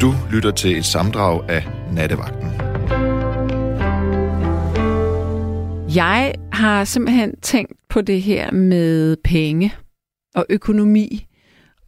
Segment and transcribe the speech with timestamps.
[0.00, 2.50] Du lytter til et samdrag af Nattevagten.
[5.94, 9.74] Jeg har simpelthen tænkt på det her med penge
[10.34, 11.26] og økonomi,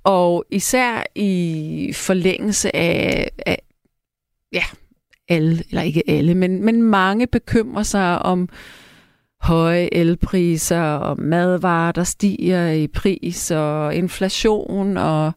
[0.04, 3.58] og især i forlængelse af, af
[4.52, 4.64] ja,
[5.28, 8.48] alle, eller ikke alle, men, men mange bekymrer sig om
[9.40, 15.32] høje elpriser og madvarer, der stiger i pris og inflation, og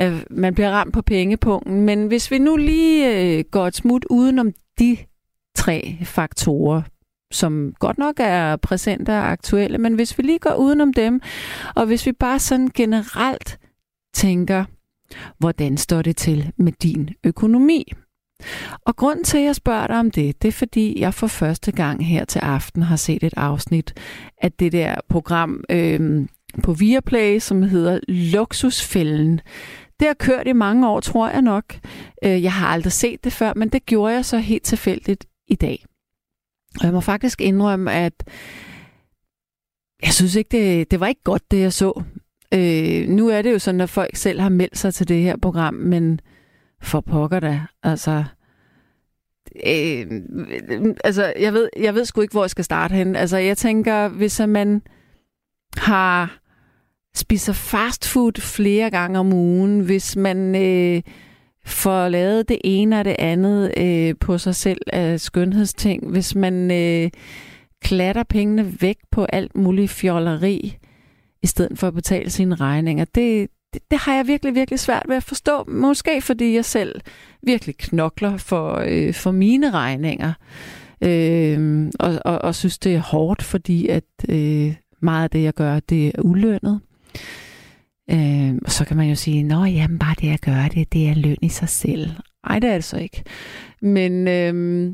[0.00, 1.80] at man bliver ramt på pengepunkten.
[1.80, 4.96] Men hvis vi nu lige øh, går et smut udenom de
[5.56, 6.82] tre faktorer,
[7.32, 11.20] som godt nok er præsente og aktuelle, men hvis vi lige går udenom dem,
[11.74, 13.58] og hvis vi bare sådan generelt
[14.14, 14.64] tænker,
[15.38, 17.92] hvordan står det til med din økonomi?
[18.86, 21.72] Og grunden til, at jeg spørger dig om det, det er fordi, jeg for første
[21.72, 23.94] gang her til aften har set et afsnit
[24.42, 26.26] af det der program øh,
[26.62, 29.40] på Viaplay, som hedder Luksusfælden.
[30.00, 31.64] Det har kørt i mange år, tror jeg nok.
[32.24, 35.54] Øh, jeg har aldrig set det før, men det gjorde jeg så helt tilfældigt i
[35.54, 35.84] dag.
[36.80, 38.12] Og jeg må faktisk indrømme, at
[40.02, 42.02] jeg synes ikke, det, det var ikke godt, det jeg så.
[42.54, 45.36] Øh, nu er det jo sådan, at folk selv har meldt sig til det her
[45.36, 46.20] program, men
[46.82, 48.24] for pokker da, altså...
[49.66, 50.06] Øh,
[51.04, 53.16] altså, jeg ved, jeg ved sgu ikke, hvor jeg skal starte hen.
[53.16, 54.82] Altså, jeg tænker, hvis man
[55.76, 56.39] har
[57.20, 61.02] spiser fast food flere gange om ugen, hvis man øh,
[61.64, 66.70] får lavet det ene og det andet øh, på sig selv af skønhedsting, hvis man
[66.70, 67.10] øh,
[67.82, 70.76] klatter pengene væk på alt muligt fjolleri,
[71.42, 75.04] i stedet for at betale sine regninger, det, det, det har jeg virkelig, virkelig svært
[75.08, 75.64] ved at forstå.
[75.68, 77.00] Måske fordi jeg selv
[77.42, 80.32] virkelig knokler for, øh, for mine regninger.
[81.04, 85.54] Øh, og, og, og synes, det er hårdt, fordi at øh, meget af det, jeg
[85.54, 86.80] gør, det er ulønnet.
[88.10, 91.08] Øh, og så kan man jo sige, nå jamen bare det at gøre det, det
[91.08, 92.10] er løn i sig selv.
[92.44, 93.22] Ej, det er det så ikke.
[93.82, 94.92] Men øh,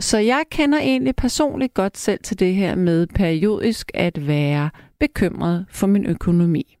[0.00, 4.70] så jeg kender egentlig personligt godt selv til det her med periodisk at være
[5.00, 6.76] bekymret for min økonomi.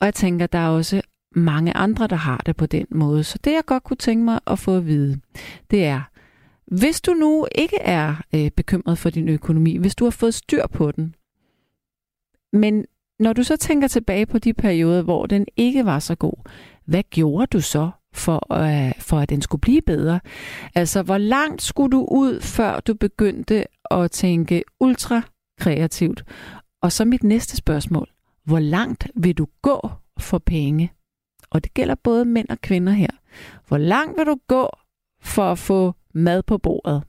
[0.00, 1.02] Og jeg tænker, der er også
[1.34, 3.24] mange andre, der har det på den måde.
[3.24, 5.20] Så det, jeg godt kunne tænke mig at få at vide,
[5.70, 6.02] det er,
[6.66, 10.66] hvis du nu ikke er øh, bekymret for din økonomi, hvis du har fået styr
[10.66, 11.14] på den,
[12.52, 12.84] men
[13.20, 16.48] når du så tænker tilbage på de perioder, hvor den ikke var så god,
[16.84, 20.20] hvad gjorde du så for, øh, for at den skulle blive bedre?
[20.74, 25.22] Altså, hvor langt skulle du ud, før du begyndte at tænke ultra
[25.60, 26.24] kreativt?
[26.82, 28.08] Og så mit næste spørgsmål.
[28.44, 30.92] Hvor langt vil du gå for penge?
[31.50, 33.10] Og det gælder både mænd og kvinder her.
[33.68, 34.68] Hvor langt vil du gå
[35.22, 37.02] for at få mad på bordet,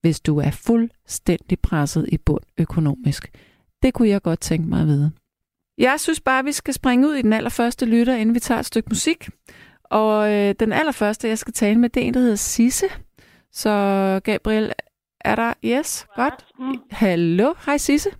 [0.00, 3.30] hvis du er fuldstændig presset i bund økonomisk?
[3.82, 5.12] Det kunne jeg godt tænke mig at vide.
[5.78, 8.58] Jeg synes bare, at vi skal springe ud i den allerførste lytter, inden vi tager
[8.58, 9.28] et stykke musik.
[9.84, 12.86] Og øh, den allerførste, jeg skal tale med, det er en, der hedder Sisse.
[13.50, 13.70] Så
[14.24, 14.72] Gabriel,
[15.20, 15.52] er der?
[15.64, 16.46] Yes, godt.
[16.90, 18.10] Hallo, hej Sisse.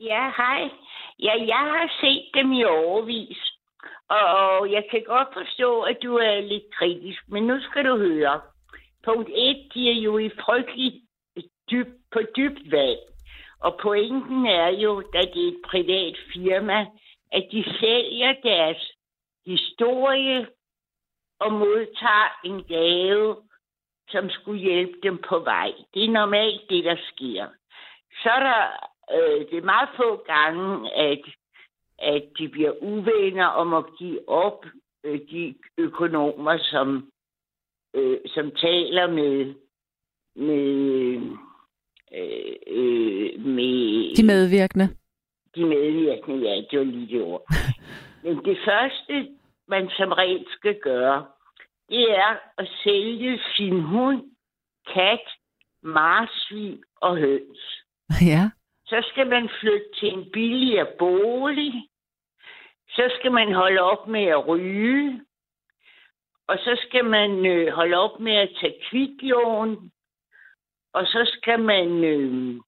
[0.00, 0.62] Ja, hej.
[1.18, 3.38] Ja, jeg har set dem i overvis.
[4.08, 8.40] Og jeg kan godt forstå, at du er lidt kritisk, men nu skal du høre.
[9.04, 11.02] Punkt 1, de er jo i frygtelig
[11.70, 13.11] dyb, på dybt vand.
[13.62, 16.86] Og pointen er jo, at det er et privat firma,
[17.32, 18.92] at de sælger deres
[19.46, 20.48] historie
[21.38, 23.36] og modtager en gave,
[24.08, 25.72] som skulle hjælpe dem på vej.
[25.94, 27.46] Det er normalt det, der sker.
[28.22, 28.62] Så er der,
[29.16, 31.24] øh, det er meget få gange, at,
[31.98, 34.66] at de bliver uvenner om at give op
[35.04, 37.10] øh, de økonomer, som,
[37.94, 39.54] øh, som taler med,
[40.34, 41.20] med
[42.14, 44.14] øh, øh, med...
[44.16, 44.88] De medvirkende?
[45.54, 47.42] De medvirkende, ja, det var lige det ord.
[48.24, 49.28] Men det første,
[49.68, 51.26] man som regel skal gøre,
[51.88, 54.22] det er at sælge sin hund,
[54.94, 55.26] kat,
[55.82, 57.84] marsvin og høns.
[58.22, 58.50] Ja.
[58.86, 61.72] Så skal man flytte til en billigere bolig.
[62.88, 65.20] Så skal man holde op med at ryge.
[66.48, 69.90] Og så skal man øh, holde op med at tage kviklån.
[70.92, 72.04] Og så skal man...
[72.04, 72.60] Øh,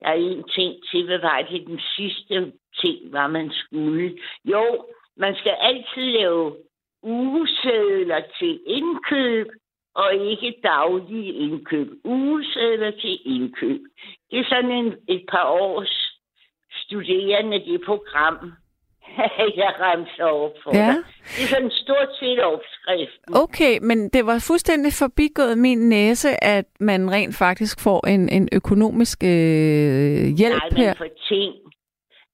[0.00, 4.18] der er en ting til, hvad var det den sidste ting, var man skulle?
[4.44, 6.56] Jo, man skal altid lave
[7.02, 9.46] ugesedler til indkøb,
[9.94, 11.88] og ikke daglige indkøb.
[12.04, 13.80] Ugesedler til indkøb.
[14.30, 16.20] Det er sådan en, et par års
[16.72, 18.52] studerende, det program,
[19.62, 20.86] jeg remser over for ja.
[20.86, 20.96] dig.
[21.34, 23.36] Det er sådan stort set opskriften.
[23.44, 28.48] Okay, men det var fuldstændig forbigået min næse, at man rent faktisk får en, en
[28.52, 30.86] økonomisk øh, hjælp Nej, her.
[30.86, 31.54] Nej, får ting.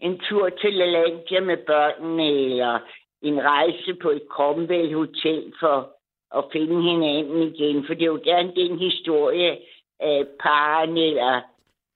[0.00, 2.78] En tur til LaLandia med børnene, eller
[3.22, 5.76] en rejse på et Cromwell Hotel for
[6.38, 7.86] at finde hinanden igen.
[7.86, 9.58] For det er jo gerne den historie
[10.00, 11.40] af paren, eller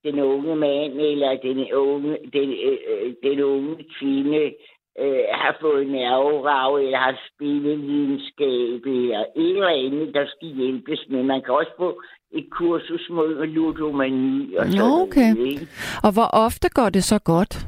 [0.05, 4.55] den unge mand, eller den unge, den, øh, øh den unge kvinde,
[4.99, 11.01] øh, har fået nerverav, eller har spillet videnskab, eller et eller andet, der skal hjælpes
[11.09, 11.23] med.
[11.23, 12.03] Man kan også få
[12.33, 14.55] et kursus mod ludomani.
[14.55, 15.31] Og sådan okay.
[15.35, 15.69] Noget,
[16.05, 17.67] og hvor ofte går det så godt?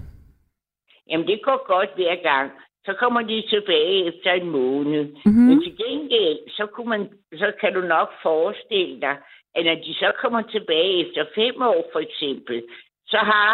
[1.10, 2.50] Jamen, det går godt hver gang.
[2.88, 5.04] Så kommer de tilbage efter en måned.
[5.04, 5.46] Mm-hmm.
[5.48, 9.16] Men til gengæld, så, kunne man, så kan du nok forestille dig,
[9.54, 12.62] at når de så kommer tilbage efter fem år for eksempel,
[13.06, 13.52] så har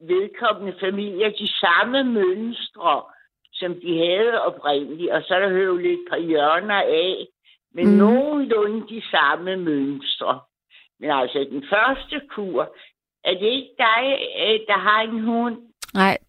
[0.00, 3.02] vedkommende familier de samme mønstre,
[3.52, 7.26] som de havde oprindeligt, og så er der høvlet et par hjørner af,
[7.74, 7.96] men mm.
[7.96, 10.40] nogenlunde de samme mønstre.
[11.00, 12.76] Men altså, den første kur,
[13.24, 14.04] er det ikke dig,
[14.42, 15.56] øh, der har en hund?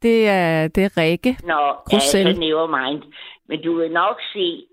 [0.01, 1.37] Det er, det er Rikke.
[1.43, 2.27] Nå, Grussel.
[2.27, 3.03] altså, never mind.
[3.47, 4.65] Men du vil nok se,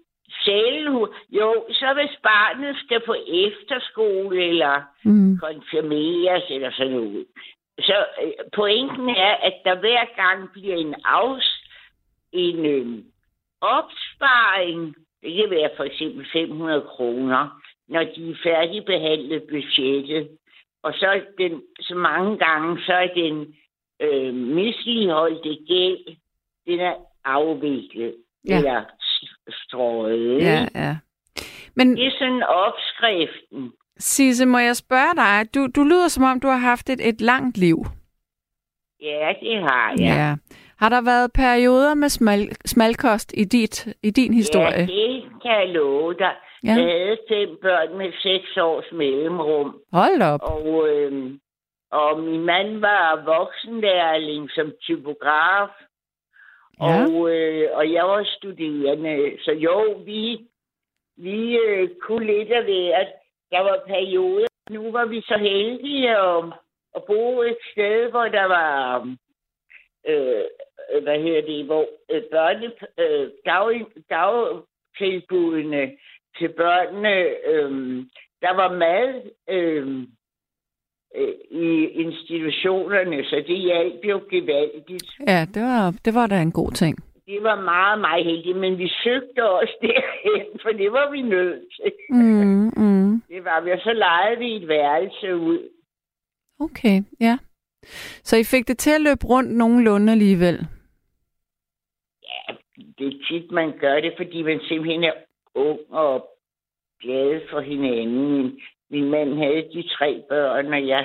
[0.45, 0.89] selv
[1.31, 5.39] jo, så hvis barnet skal på efterskole, eller mm.
[5.39, 7.27] konfirmeres, eller sådan noget,
[7.79, 11.65] så øh, pointen er, at der hver gang bliver en afs
[12.35, 13.05] en øh,
[13.61, 20.29] opsparing, det kan være for eksempel 500 kroner, når de er færdigbehandlet budgettet.
[20.83, 23.55] Og så, den, så mange gange, så er den
[24.05, 26.17] øh, misligeholdte gæld,
[26.67, 28.15] den er afviklet.
[28.49, 28.57] Ja.
[28.59, 28.83] Eller
[29.51, 30.43] strøget.
[30.43, 30.97] Ja, ja.
[31.77, 33.73] Men, det er sådan opskriften.
[33.99, 35.55] Sisse, må jeg spørge dig?
[35.55, 37.79] Du, du lyder som om, du har haft et, et langt liv.
[39.01, 39.99] Ja, det har jeg.
[39.99, 40.35] Ja.
[40.79, 44.79] Har der været perioder med smal, smalkost i, dit, i din historie?
[44.79, 46.35] Ja, det kan jeg love dig.
[46.65, 46.69] Ja.
[46.69, 49.81] Jeg havde fem børn med seks års mellemrum.
[49.93, 50.41] Hold op.
[50.43, 51.33] Og, øh,
[51.95, 55.69] og min mand var voksenlærling som typograf.
[56.81, 57.05] Ja.
[57.05, 59.39] Og, øh, og jeg var studerende.
[59.45, 60.47] Så jo, vi,
[61.17, 63.09] vi øh, kunne lidt af hvert.
[63.51, 64.47] Der var perioder.
[64.71, 66.45] Nu var vi så heldige at,
[66.95, 68.99] at bo et sted, hvor der var
[70.07, 70.45] øh,
[71.03, 75.97] hvad hedder det, hvor øh, børne, øh, dag, dagtilbudene
[76.39, 78.05] til børnene, øh,
[78.43, 80.07] der var mad øh,
[81.15, 85.11] øh, i institutionerne, så det hjalp jo gevaldigt.
[85.27, 86.99] Ja, det var, det var da en god ting.
[87.27, 91.63] Det var meget, meget heldigt, men vi søgte også derhen, for det var vi nødt
[91.77, 91.93] til.
[92.11, 93.23] Mm, mm.
[93.29, 95.69] Det var vi, og så lejede vi et værelse ud.
[96.61, 97.39] Okay, ja.
[98.23, 100.67] Så I fik det til at løbe rundt nogenlunde alligevel?
[102.23, 102.55] Ja,
[102.99, 105.13] det er tit, man gør det, fordi man simpelthen er
[105.55, 106.29] ung og
[107.01, 108.61] glad for hinanden.
[108.91, 111.05] Min mand havde de tre børn, og jeg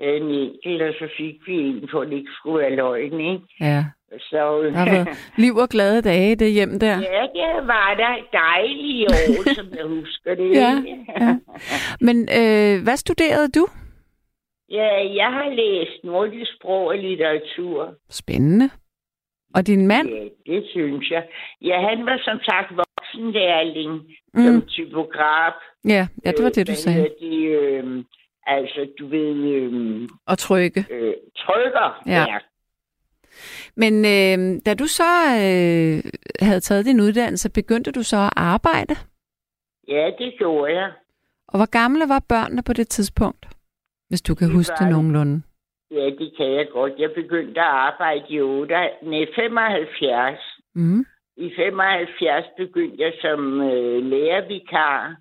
[0.00, 3.40] havde en enkelt, og så fik vi en, for det ikke skulle være løgn, ikke?
[3.60, 3.84] Ja.
[4.18, 6.96] Så, der var liv og glade dage det hjem der.
[7.00, 10.50] Ja, det var der dejlige år, som jeg husker det.
[10.54, 10.82] ja,
[11.20, 11.36] ja.
[12.00, 13.66] Men øh, hvad studerede du?
[14.70, 17.94] Ja, jeg har læst nordisk sprog og litteratur.
[18.10, 18.70] Spændende.
[19.54, 20.08] Og din mand?
[20.08, 21.24] Ja, det synes jeg.
[21.62, 23.92] Ja, han var som sagt voksenlærling
[24.34, 24.44] mm.
[24.44, 25.52] som typograf.
[25.84, 27.08] Ja, ja, det var det, du øh, sagde.
[27.20, 28.04] De, øh,
[28.46, 29.36] altså, du ved...
[29.54, 30.86] Øh, og trykke.
[30.90, 32.24] Øh, trykker, ja.
[32.32, 32.38] ja.
[33.76, 35.12] Men øh, da du så
[35.44, 38.94] øh, havde taget din uddannelse, begyndte du så at arbejde?
[39.88, 40.92] Ja, det gjorde jeg.
[41.48, 43.46] Og hvor gamle var børnene på det tidspunkt?
[44.08, 45.42] Hvis du kan det huske det nogenlunde.
[45.92, 46.92] Ja, det kan jeg godt.
[46.98, 50.38] Jeg begyndte at arbejde i 8, nej, 75.
[50.74, 51.04] Mm.
[51.36, 55.16] I 75 begyndte jeg som øh, lærervikar.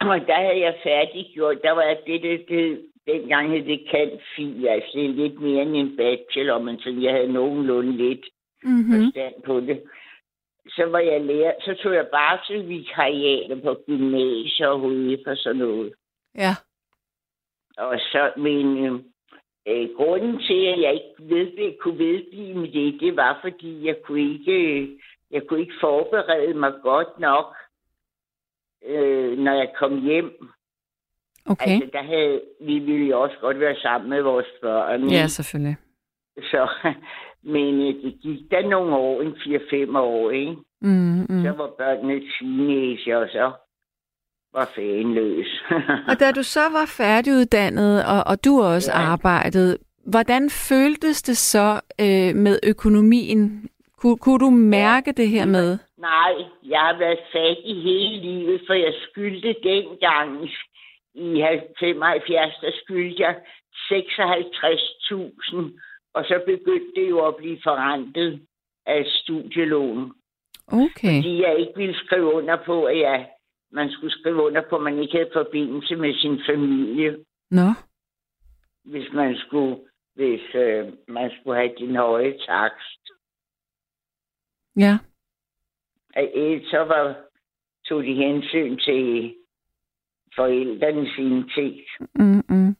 [0.00, 1.62] Og der havde jeg færdiggjort.
[1.62, 5.62] Der var det, det, det dengang hed det kan fil, altså det er lidt mere
[5.62, 8.24] end en bachelor, men så jeg havde nogenlunde lidt
[8.62, 9.04] mm-hmm.
[9.04, 9.82] forstand på det.
[10.68, 15.36] Så var jeg lærer, så tog jeg bare til vikariater på gymnasier og HF og
[15.36, 15.92] sådan noget.
[16.34, 16.52] Ja.
[17.78, 18.92] Og så, men øh,
[19.68, 23.96] øh, grunden til, at jeg ikke ved, kunne vedblive med det, det var, fordi jeg
[24.04, 24.88] kunne ikke,
[25.30, 27.56] jeg kunne ikke forberede mig godt nok,
[28.86, 30.48] øh, når jeg kom hjem.
[31.46, 31.70] Okay.
[31.70, 35.08] Altså, der havde, vi ville jo også godt være sammen med vores børn.
[35.08, 35.76] Ja, selvfølgelig.
[36.36, 36.68] Så,
[37.54, 39.32] men øh, det gik der nogle år, en
[39.92, 40.56] 4-5 år, ikke?
[40.80, 41.42] Mm, mm.
[41.42, 43.52] Så var børnene teenager, og så
[44.52, 45.62] var fanløs.
[46.08, 48.98] og da du så var færdiguddannet, og, og du også ja.
[48.98, 53.68] arbejdede, hvordan føltes det så øh, med økonomien?
[54.00, 55.78] Kun, kunne du mærke det her med?
[55.98, 60.44] Nej, jeg har været fattig hele livet, for jeg skyldte dengang
[61.14, 61.44] i
[61.80, 63.36] 75, der skyldte jeg
[63.92, 65.56] 56.000,
[66.14, 68.40] og så begyndte det jo at blive forrentet
[68.86, 70.12] af studielån.
[70.66, 71.16] Okay.
[71.16, 73.28] Fordi jeg ikke ville skrive under på, at jeg,
[73.72, 77.16] man skulle skrive under på, at man ikke havde forbindelse med sin familie,
[77.50, 77.68] Nå.
[78.84, 79.76] hvis man skulle,
[80.14, 83.02] hvis øh, man skulle have din høje takst.
[84.76, 84.98] Ja.
[86.14, 87.16] At ellers så var,
[87.88, 89.34] tog de hensyn til
[90.36, 91.88] forældrenes indtægt.
[92.14, 92.76] Mm-mm.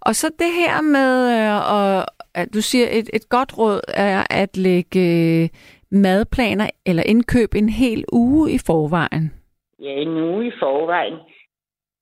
[0.00, 4.24] Og så det her med, øh, og, at du siger, et, et godt råd er
[4.30, 5.00] at lægge
[5.42, 5.48] øh,
[5.90, 9.43] madplaner eller indkøb en hel uge i forvejen.
[9.84, 11.18] Ja, en uge i forvejen.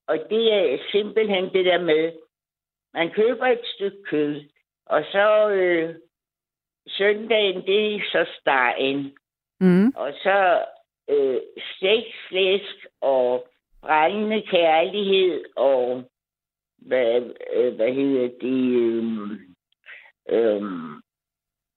[0.07, 2.13] Og det er simpelthen det der med,
[2.95, 4.43] man køber et stykke kød,
[4.87, 5.95] og så øh,
[6.89, 9.17] søndagen, det er så stegen.
[9.61, 9.89] Mm.
[9.97, 10.65] Og så
[11.11, 11.41] øh,
[11.77, 13.49] stegt flæsk og
[13.83, 16.05] brændende kærlighed og
[16.79, 17.23] hvad,
[17.53, 18.73] øh, hvad hedder det?
[18.85, 19.31] Øh,
[20.29, 20.63] øh,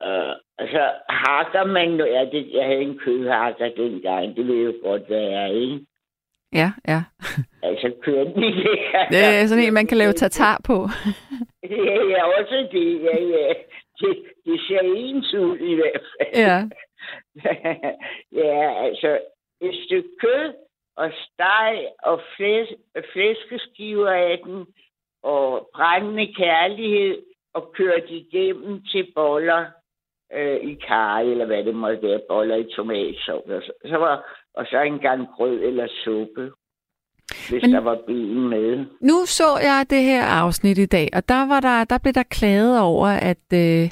[0.03, 5.09] øh, altså hakker man ja, det, jeg havde en kødhakker dengang, det vil jo godt
[5.09, 5.85] være, ikke?
[6.62, 7.01] Ja, ja.
[7.63, 8.63] Altså kørte den i
[9.12, 10.77] det er sådan en, man kan lave tatar på.
[11.63, 13.53] Ja, ja, også det, ja, ja.
[14.00, 16.33] Det, det ser ens ud i hvert fald.
[16.35, 16.57] Ja.
[18.43, 19.19] ja, altså
[19.62, 20.53] et stykke kød
[20.97, 22.67] og steg og flæs,
[23.13, 24.65] flæskeskiver af den
[25.24, 29.65] og brændende kærlighed og kørt igennem til boller
[30.33, 33.65] øh, i kar, eller hvad det måtte være, boller i tomatsovs.
[33.65, 36.51] Så, så var, og så en gang grød eller suppe,
[37.50, 38.85] hvis Men- der var ben med.
[39.01, 42.24] Nu så jeg det her afsnit i dag, og der, var der, der blev der
[42.24, 43.89] klaget over, at, øh,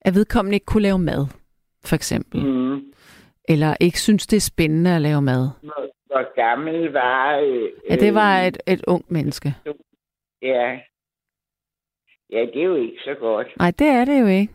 [0.00, 1.26] at vedkommende ikke kunne lave mad,
[1.84, 2.46] for eksempel.
[2.46, 2.92] Mm.
[3.48, 5.48] Eller ikke synes, det er spændende at lave mad.
[5.62, 7.36] Hvor, hvor gammel var...
[7.38, 9.54] Øh, Ja, det var øh, et, et ung menneske.
[10.42, 10.78] Ja.
[12.30, 13.46] Ja, det er jo ikke så godt.
[13.58, 14.52] Nej, det er det jo ikke.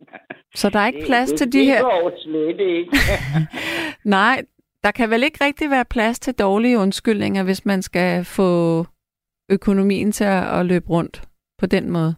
[0.54, 1.74] Så der er ikke plads det, til det, de her...
[1.74, 2.90] Det går slet ikke.
[4.16, 4.42] Nej,
[4.84, 8.50] der kan vel ikke rigtig være plads til dårlige undskyldninger, hvis man skal få
[9.50, 12.14] økonomien til at, løbe rundt på den måde.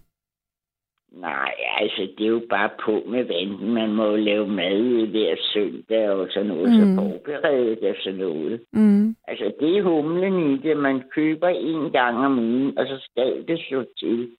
[1.12, 3.68] Nej, altså, det er jo bare på med vandet.
[3.68, 6.96] Man må jo lave mad hver søndag og sådan noget, mm.
[6.96, 8.60] Så forberede det og sådan noget.
[8.72, 9.16] Mm.
[9.28, 10.76] Altså, det er humlen i det.
[10.76, 14.36] Man køber en gang om ugen, og så skal det slå til.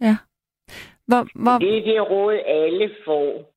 [0.00, 0.16] Ja.
[1.06, 3.53] Hvor, hvor, Det er det råd, alle får.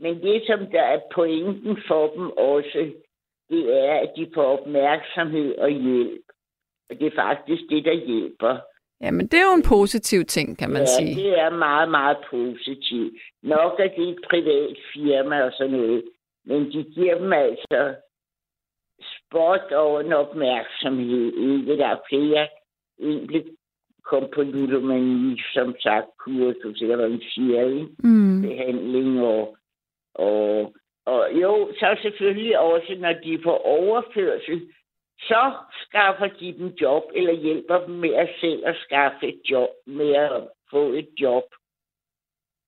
[0.00, 2.92] Men det, som der er pointen for dem også,
[3.50, 6.24] det er, at de får opmærksomhed og hjælp.
[6.90, 8.58] Og det er faktisk det, der hjælper.
[9.00, 11.14] jamen, det er jo en positiv ting, kan man ja, sige.
[11.14, 13.14] det er meget, meget positivt.
[13.42, 16.04] Nok er det et privat firma og sådan noget,
[16.44, 17.94] men de giver dem altså
[19.14, 21.26] spot over en opmærksomhed.
[21.32, 21.76] Ikke?
[21.76, 22.48] Der er flere
[23.00, 23.44] egentlig
[24.04, 27.88] kom på ludomani, som sagt, kursus, eller hvad man siger, ikke?
[27.98, 28.42] Mm.
[28.42, 29.56] behandling og,
[30.18, 30.74] og,
[31.06, 34.72] og jo, så selvfølgelig også, når de får overførsel,
[35.20, 39.68] så skaffer de dem job, eller hjælper dem med at selv at skaffe et job,
[39.86, 41.44] med at få et job.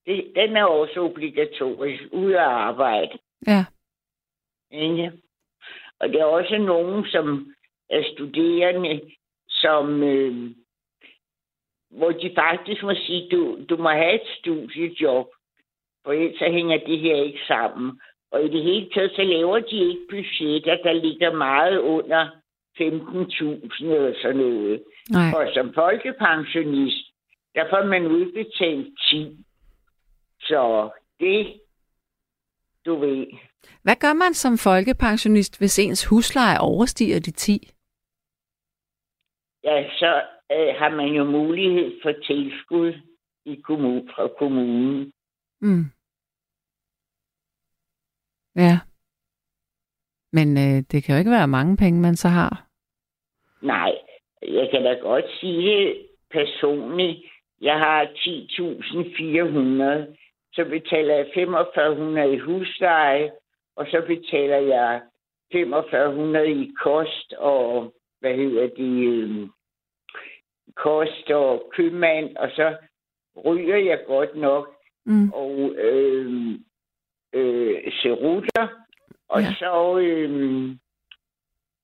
[0.06, 3.18] Det, den er også obligatorisk, ud at arbejde.
[3.46, 3.64] Ja.
[4.70, 5.12] Ikke?
[5.98, 7.54] Og der er også nogen, som
[7.90, 9.00] er studerende,
[9.48, 10.50] som, øh,
[11.90, 15.26] hvor de faktisk må sige, du, du må have et studiejob,
[16.04, 18.00] for ellers så hænger det her ikke sammen.
[18.32, 22.28] Og i det hele taget, så laver de ikke budgetter, der ligger meget under
[22.80, 24.82] 15.000 eller sådan noget.
[25.10, 25.32] Nej.
[25.36, 27.06] Og som folkepensionist,
[27.54, 29.36] der får man udbetalt 10.
[30.40, 30.90] Så
[31.20, 31.60] det,
[32.86, 33.26] du ved,
[33.82, 37.68] Hvad gør man som folkepensionist, hvis ens husleje overstiger de 10?
[39.64, 42.92] ja, så øh, har man jo mulighed for tilskud
[43.44, 45.12] i kommun, fra kommunen.
[45.60, 45.84] Mm.
[48.56, 48.78] Ja.
[50.32, 52.66] Men øh, det kan jo ikke være mange penge, man så har.
[53.62, 53.92] Nej,
[54.42, 57.24] jeg kan da godt sige det personligt.
[57.60, 60.16] Jeg har 10.400,
[60.52, 63.32] så betaler jeg 4.500 i husleje,
[63.76, 65.02] og så betaler jeg
[65.54, 69.48] 4.500 i kost og, hvad hedder det, øh,
[70.76, 72.76] kost og købmand, og så
[73.44, 75.30] ryger jeg godt nok, Mm.
[75.32, 76.54] og øh,
[77.32, 78.68] øh, serutter,
[79.28, 79.54] og Ja.
[79.58, 80.70] så øh,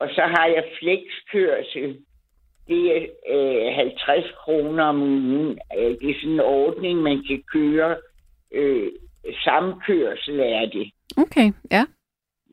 [0.01, 1.99] og så har jeg flexkørsel.
[2.69, 3.07] Det er
[3.69, 5.59] øh, 50 kroner om ugen.
[5.79, 7.97] Øh, Det er sådan en ordning, man kan køre.
[8.53, 8.93] Øh,
[9.45, 11.85] samkørsel er det, Okay, ja.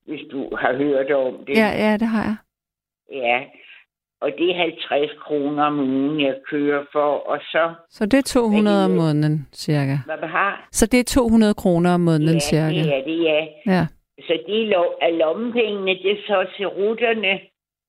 [0.05, 1.57] hvis du har hørt om det.
[1.57, 2.35] Ja, ja, det har jeg.
[3.11, 3.43] ja.
[4.23, 7.09] Og det er 50 kroner om ugen, jeg kører for.
[7.31, 9.97] Og så, Så det er 200 om Hvad- måneden, cirka.
[10.05, 10.67] hvad har?
[10.71, 12.79] Så det er 200 kroner om måneden, ja, cirka.
[12.83, 13.41] det er det, ja.
[13.73, 13.87] Ja.
[14.27, 17.39] så det er lo- er lommepengene, det er så til rutterne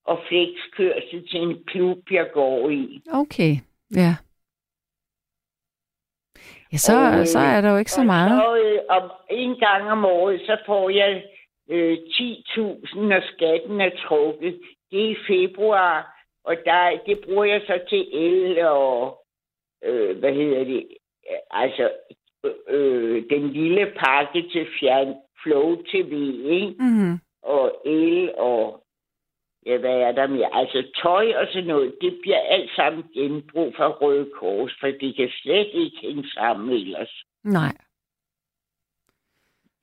[0.06, 3.00] og flekskørsel til en klub, jeg går i.
[3.12, 3.52] Okay,
[3.96, 4.12] ja.
[6.72, 8.30] Ja, så, Og, øh, så er der jo ikke så meget.
[8.42, 11.24] Så, øh, om, en gang om året, så får jeg
[11.70, 14.60] øh, 10.000, når skatten er trukket.
[14.90, 16.13] Det er i februar,
[16.44, 19.24] og der, det bruger jeg så til el og,
[19.84, 20.88] øh, hvad hedder det,
[21.50, 21.90] altså
[22.68, 26.12] øh, den lille pakke til fjern Flow TV,
[26.44, 26.74] ikke?
[26.78, 27.18] Mm-hmm.
[27.42, 28.84] og el og
[29.66, 30.54] ja, hvad er der mere?
[30.56, 35.16] Altså tøj og sådan noget, det bliver alt sammen genbrug fra Røde Kors, for det
[35.16, 37.24] kan slet ikke hænge sammen ellers.
[37.44, 37.72] Nej.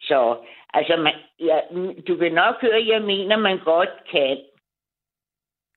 [0.01, 0.37] Så
[0.73, 1.59] altså, man, ja,
[2.07, 4.37] du kan nok høre, jeg mener, man godt kan.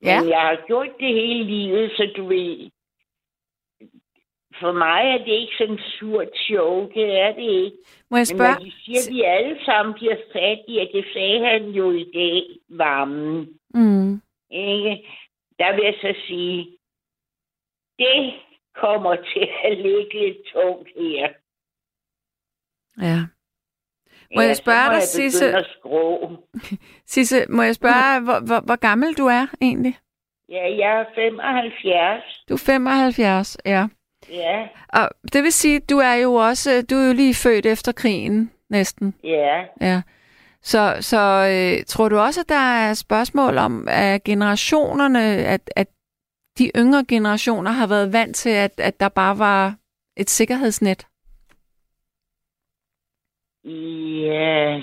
[0.05, 0.21] Ja.
[0.21, 2.71] Men jeg har gjort det hele livet, så du ved...
[4.61, 7.77] For mig er det ikke sådan surt show, det er det ikke.
[8.11, 8.55] Må jeg Men spørge?
[8.55, 12.05] når de siger, at de alle sammen bliver fattige, og det sagde han jo i
[12.15, 14.21] dag, varmen, Mm.
[14.51, 15.09] ikke?
[15.59, 16.79] Der vil jeg så sige,
[17.99, 18.35] det
[18.75, 21.29] kommer til at ligge lidt tungt her.
[23.01, 23.21] Ja.
[24.35, 25.55] Må jeg Ja, så spørge må dig, jeg Sisse?
[27.15, 29.99] Sisse, må jeg spørge, hvor, hvor, hvor gammel du er egentlig?
[30.49, 32.45] Ja, jeg er 75.
[32.49, 33.87] Du er 75, ja.
[34.31, 37.93] Ja, Og det vil sige, du er jo også, du er jo lige født efter
[37.93, 39.15] krigen, næsten.
[39.25, 39.65] ja.
[39.81, 40.03] Ja.
[40.63, 41.19] Så, så
[41.51, 42.55] øh, tror du også, at der
[42.89, 45.89] er spørgsmål om, at generationerne, at, at
[46.59, 49.75] de yngre generationer har været vant til, at, at der bare var
[50.17, 51.07] et sikkerhedsnet?
[53.65, 54.83] Ja.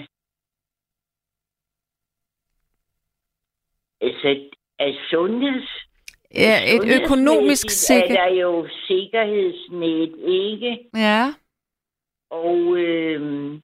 [4.01, 5.69] Altså, af sundheds...
[6.35, 8.19] Ja, et økonomisk sundhedsmæssigt sikker...
[8.21, 10.89] er der jo sikkerhedsnet, ikke?
[10.95, 11.33] Ja,
[12.29, 13.61] Og, øhm,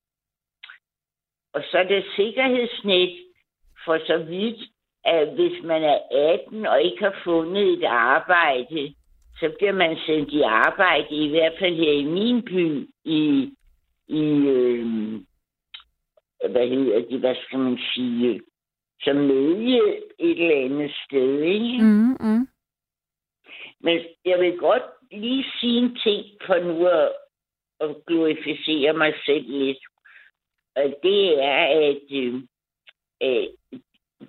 [1.54, 3.18] og så er det sikkerhedsnet
[3.86, 4.60] for så vidt,
[5.04, 8.96] at hvis man er 18 og ikke har fundet et arbejde,
[9.40, 13.52] så bliver man sendt i arbejde, i hvert fald her i min by, i,
[14.08, 15.26] i øhm,
[16.50, 18.42] hvad hedder det, hvad skal man sige,
[19.02, 21.78] som nødhjælp et eller andet sted, ikke?
[21.82, 22.48] mm, mm.
[23.80, 27.12] Men jeg vil godt lige sige en ting for nu at,
[27.80, 29.78] at glorificere mig selv lidt.
[30.76, 32.34] Og det er, at øh,
[33.24, 33.48] øh,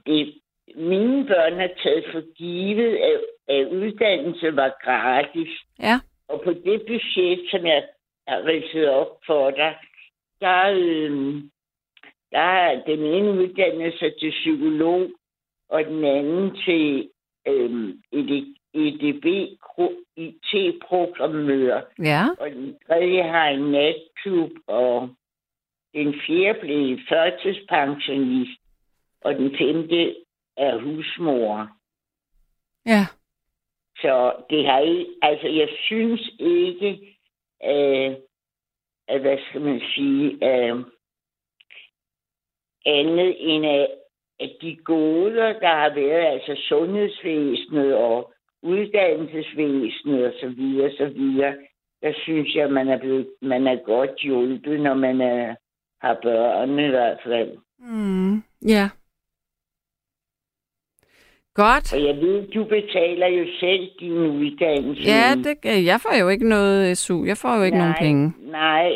[0.07, 0.35] det,
[0.75, 5.49] mine børn har taget for givet, at, at uddannelse var gratis.
[5.79, 7.89] ja, Og på det budget, som jeg
[8.29, 9.77] har ridset op for dig,
[10.41, 11.43] der, øh,
[12.33, 15.11] der er den ene uddannelse til psykolog,
[15.69, 17.11] og den anden til
[17.47, 17.95] øh,
[18.75, 19.27] EDB
[20.17, 25.11] IT-programmør, ja, og den tredje har en natklub, og
[25.95, 28.61] den fjerde blev førtidspensionist,
[29.21, 30.17] og den femte
[30.57, 31.69] er husmor.
[32.87, 33.07] ja.
[34.01, 37.18] Så det har ikke, altså jeg synes ikke,
[37.65, 38.17] Øh, af,
[39.09, 40.73] af hvad skal man sige, af
[42.87, 43.89] andet end af,
[44.41, 51.55] at de goder, der har været, altså sundhedsvæsenet og uddannelsesvæsenet og så videre, så videre,
[52.03, 55.55] der synes jeg, man er, blevet, man er godt hjulpet, når man er,
[56.01, 57.59] har børn i hvert fald.
[57.79, 58.91] Mm, ja.
[61.65, 61.95] Godt.
[61.95, 65.03] Og jeg ved, du betaler jo selv din uddannelse.
[65.03, 67.25] Ja, det, jeg får jo ikke noget SU.
[67.25, 68.33] Jeg får jo ikke nej, nogen penge.
[68.51, 68.89] Nej,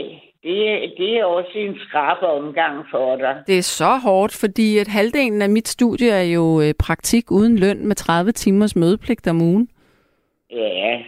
[0.42, 3.34] det, det er også en skrab omgang for dig.
[3.46, 7.58] Det er så hårdt, fordi at halvdelen af mit studie er jo øh, praktik uden
[7.58, 9.68] løn med 30 timers mødepligt om ugen.
[10.50, 10.98] Ja,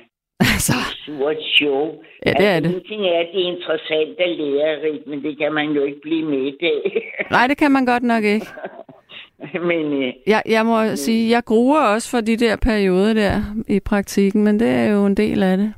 [0.52, 0.72] Altså,
[1.04, 1.80] surt show.
[2.26, 2.74] ja, det er det.
[2.74, 6.00] En ting er, at det er interessant og lærerigt, men det kan man jo ikke
[6.00, 7.02] blive med af.
[7.30, 8.46] Nej, det kan man godt nok ikke.
[9.68, 13.80] men øh, Jeg, jeg må sige, jeg gruer også for de der perioder der i
[13.80, 15.74] praktikken, men det er jo en del af det.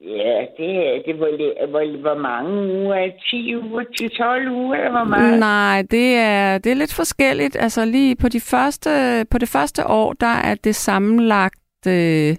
[0.00, 3.10] ja, det, det var, hvor, hvor mange uger?
[3.30, 5.38] 10 uger til 12 uger, eller hvor meget?
[5.38, 7.56] Nej, det er, det er lidt forskelligt.
[7.60, 8.90] Altså lige på, de første,
[9.30, 12.36] på det første år, der er det sammenlagt øh,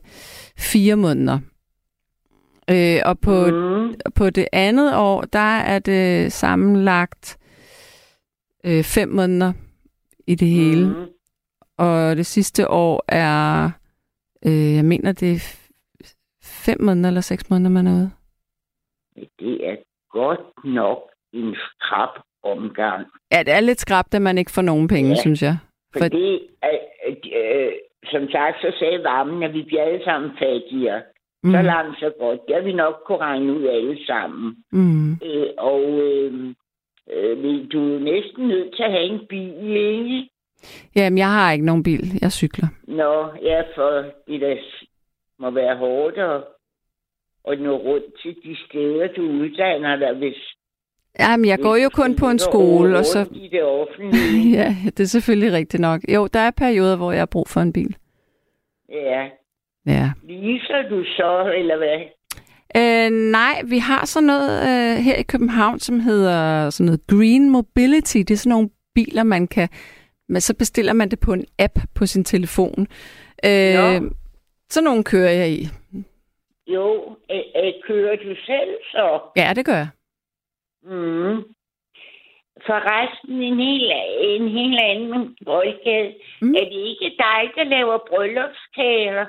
[0.57, 1.39] fire måneder.
[2.69, 3.45] Øh, og på.
[3.45, 3.93] Mm.
[4.15, 7.37] på det andet år, der er det sammenlagt
[8.65, 9.53] øh, fem måneder
[10.27, 10.87] i det hele.
[10.87, 11.05] Mm.
[11.77, 13.69] Og det sidste år er,
[14.45, 15.57] øh, jeg mener, det er
[16.43, 18.11] fem måneder eller seks måneder, man er ude.
[19.39, 19.75] Det er
[20.11, 20.99] godt nok
[21.33, 22.09] en skrab
[22.43, 23.07] omgang.
[23.31, 25.09] Ja, det er lidt skræbt, at man ikke får nogen penge.
[25.09, 25.15] Ja.
[25.15, 25.57] synes jeg.
[25.93, 26.33] For, Fordi,
[26.65, 27.71] øh, øh,
[28.05, 31.01] som sagt, så sagde varmen, at vi bliver alle sammen fattigere.
[31.43, 31.51] Mm.
[31.51, 32.39] Så langt, så godt.
[32.47, 34.55] Det har vi nok kunne regne ud alle sammen.
[34.71, 36.53] mm, Øh, og øh,
[37.11, 40.29] øh, du er næsten nødt til at have en bil, ikke?
[40.95, 42.03] Jamen, jeg har ikke nogen bil.
[42.21, 42.67] Jeg cykler.
[42.87, 44.57] Nå, ja, for det der
[45.39, 46.43] må være hårdt at,
[47.47, 50.37] at nå rundt til de steder, du uddanner dig, hvis...
[51.19, 53.19] Jamen, jeg går jo kun på en skole, og så...
[53.31, 54.51] I det offentlige.
[54.59, 56.01] ja, det er selvfølgelig rigtigt nok.
[56.15, 57.95] Jo, der er perioder, hvor jeg har brug for en bil.
[58.89, 59.23] Ja.
[59.85, 60.11] Ja.
[60.23, 61.99] Leaser du så, eller hvad?
[62.77, 67.49] Øh, nej, vi har sådan noget øh, her i København, som hedder sådan noget Green
[67.49, 68.17] Mobility.
[68.17, 69.69] Det er sådan nogle biler, man kan...
[70.29, 72.87] Men så bestiller man det på en app på sin telefon.
[73.45, 74.01] Øh,
[74.69, 75.61] så nogle kører jeg i.
[76.67, 79.19] Jo, øh, øh, kører du selv så?
[79.35, 79.89] Ja, det gør jeg.
[80.83, 81.43] Mm.
[82.65, 86.13] Forresten en helt, en helt anden boldgade.
[86.41, 86.55] Mm.
[86.55, 89.25] Er det ikke dig, der laver bryllupskager?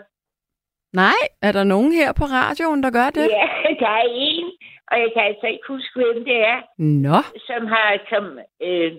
[0.93, 3.27] Nej, er der nogen her på radioen, der gør det?
[3.41, 3.49] Ja,
[3.85, 4.47] der er en,
[4.91, 6.59] og jeg kan altså ikke huske, hvem det er.
[6.79, 7.19] Nå.
[7.49, 8.25] Som har som,
[8.69, 8.93] øh,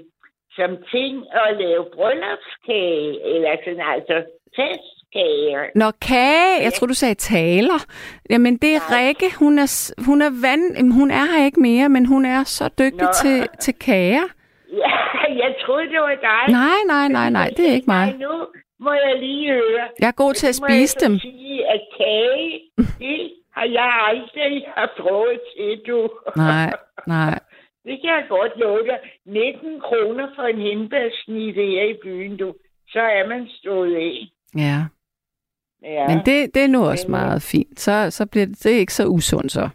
[0.57, 4.15] som ting at lave bryllupskage, eller sådan altså
[4.57, 5.63] festkager.
[5.75, 6.63] Nå, kage.
[6.65, 7.79] Jeg tror, du sagde taler.
[8.29, 8.99] Jamen, det er Nej.
[9.07, 9.27] Rikke.
[9.39, 9.69] Hun er,
[10.07, 10.91] hun er vand...
[10.99, 14.27] Hun er her ikke mere, men hun er så dygtig til, til kager.
[14.83, 14.95] Ja,
[15.43, 16.43] jeg troede, det var dig.
[16.53, 17.49] Nej, nej, nej, nej.
[17.57, 18.05] Det er ikke mig.
[18.05, 18.31] Nej, nu
[18.83, 19.85] må jeg lige høre.
[19.99, 21.19] Jeg er god til at spise dem.
[21.19, 22.61] sige, at kage,
[23.03, 26.09] det har jeg aldrig haft råd til, du.
[26.35, 26.73] Nej,
[27.07, 27.39] nej.
[27.87, 28.99] Det kan jeg godt love dig.
[29.25, 32.53] 19 kroner for en hindbærsnitte her i byen, du.
[32.89, 34.15] Så er man stået af.
[34.57, 34.79] Ja.
[35.83, 36.07] Ja.
[36.07, 37.79] Men det, det er nu også meget fint.
[37.79, 39.69] Så, så bliver det, det er ikke så usundt så.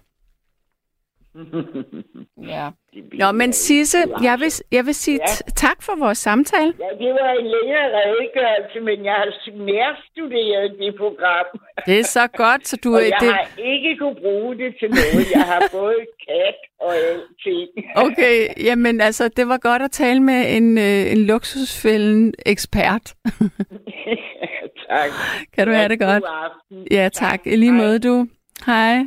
[2.53, 2.71] ja.
[3.13, 5.51] Nå, men Sisse, jeg vil, jeg vil sige ja.
[5.65, 6.73] tak for vores samtale.
[6.85, 9.29] Ja, det var en længere redegørelse, men jeg har
[9.73, 11.47] nærstuderet det program.
[11.87, 12.95] Det er så godt, så du...
[12.95, 13.29] og jeg det...
[13.29, 15.25] har ikke kunne bruge det til noget.
[15.35, 17.71] Jeg har både kat og alting.
[17.97, 23.15] okay, jamen altså, det var godt at tale med en, øh, en luksusfælden ekspert.
[24.91, 25.11] tak.
[25.55, 26.25] Kan du have det godt?
[26.91, 27.47] Ja, tak.
[27.47, 28.27] I lige måde, du.
[28.67, 28.99] Hej.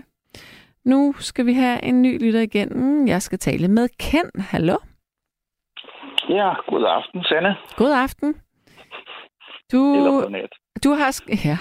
[0.86, 3.08] Nu skal vi have en ny lytter igen.
[3.08, 4.42] Jeg skal tale med Ken.
[4.42, 4.78] Hallo?
[6.30, 7.56] Ja, god aften, Sanne.
[7.78, 8.36] God aften.
[9.72, 9.80] Du,
[10.84, 11.58] du har, ja,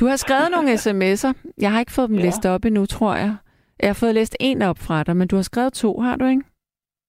[0.00, 1.52] du har skrevet nogle sms'er.
[1.58, 2.22] Jeg har ikke fået dem ja.
[2.22, 3.36] læst op endnu, tror jeg.
[3.80, 6.26] Jeg har fået læst en op fra dig, men du har skrevet to, har du
[6.26, 6.42] ikke?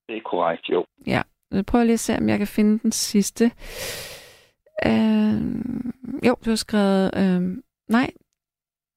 [0.08, 0.86] Det er korrekt, jo.
[1.08, 3.52] Ja, jeg prøver lige at se, om jeg kan finde den sidste.
[4.86, 5.42] Uh,
[6.28, 7.12] jo, du har skrevet...
[7.18, 7.58] Uh,
[7.90, 8.12] nej,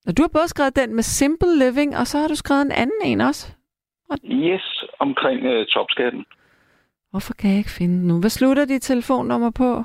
[0.06, 2.72] og du har både skrevet den med Simple Living, og så har du skrevet en
[2.72, 3.52] anden en også.
[4.10, 4.18] Og...
[4.24, 6.24] Yes, omkring uh, topskatten.
[7.10, 8.20] Hvorfor kan jeg ikke finde den nu?
[8.20, 9.82] Hvad slutter dit telefonnummer på?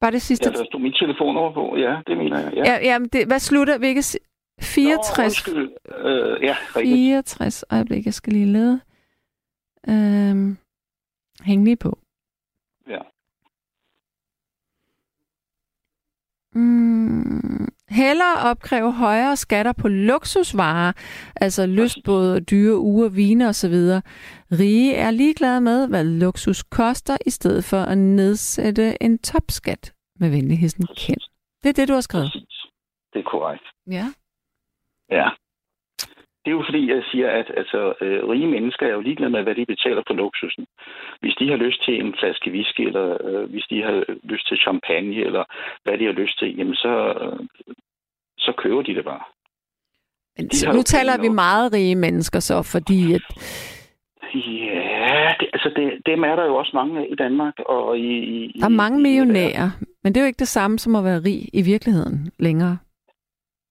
[0.00, 0.50] Var det sidste?
[0.50, 1.76] Ja, der stod mit telefonnummer på.
[1.76, 2.52] Ja, det mener jeg.
[2.54, 3.78] Ja, ja jamen det, hvad slutter?
[3.78, 4.18] Hvilket?
[4.60, 5.46] 64?
[5.46, 5.68] Nå, uh,
[6.42, 6.94] ja, rigtigt.
[6.94, 7.64] 64.
[7.70, 8.80] Øjeblik, jeg skal lige lede.
[9.88, 10.56] Øhm,
[11.44, 11.98] hæng lige på.
[12.88, 12.98] Ja.
[16.52, 20.92] Mm, hellere opkræve højere skatter på luksusvarer,
[21.36, 23.74] altså lystbåde, dyre uger, vine osv.
[24.52, 30.30] Rige er ligeglade med, hvad luksus koster, i stedet for at nedsætte en topskat med
[30.30, 31.24] venligheden kendt.
[31.62, 32.32] Det er det, du har skrevet.
[33.12, 33.64] Det er korrekt.
[33.90, 34.06] Ja.
[35.10, 35.28] Ja.
[36.46, 39.42] Det er jo fordi, jeg siger, at altså, øh, rige mennesker er jo ligeglade med,
[39.42, 40.66] hvad de betaler for luksusen.
[41.20, 44.56] Hvis de har lyst til en flaske whisky, eller øh, hvis de har lyst til
[44.56, 45.44] champagne, eller
[45.84, 47.38] hvad de har lyst til, jamen så, øh,
[48.38, 49.24] så køber de det bare.
[50.36, 53.24] Men de nu taler vi meget rige mennesker så, fordi at...
[54.34, 57.54] Ja, det, altså det, dem er der jo også mange af i Danmark.
[57.66, 59.70] Og i, i, der er mange millionærer,
[60.04, 62.78] men det er jo ikke det samme som at være rig i virkeligheden længere.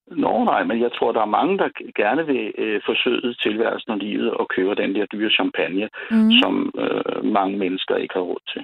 [0.08, 3.98] Nå nej, men jeg tror, der er mange, der gerne vil øh, forsøge tilværelsen og
[3.98, 6.32] livet og købe den der dyre champagne, mm.
[6.32, 8.64] som øh, mange mennesker ikke har råd til.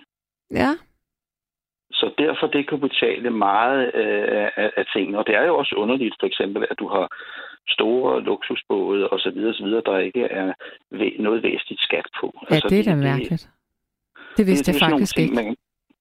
[0.52, 0.70] Ja.
[1.92, 5.18] Så derfor det kan betale meget øh, af, af tingene.
[5.18, 7.08] Og det er jo også underligt, for eksempel, at du har
[7.68, 10.54] store luksusbåde og så videre, så videre, der ikke er
[11.20, 12.28] noget væsentligt skat på.
[12.50, 13.50] Ja, altså, det er da mærkeligt.
[14.38, 15.36] Det vidste det, det jeg faktisk ting, ikke.
[15.44, 15.56] Man,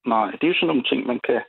[0.07, 1.41] nej, det er jo sådan nogle ting, man kan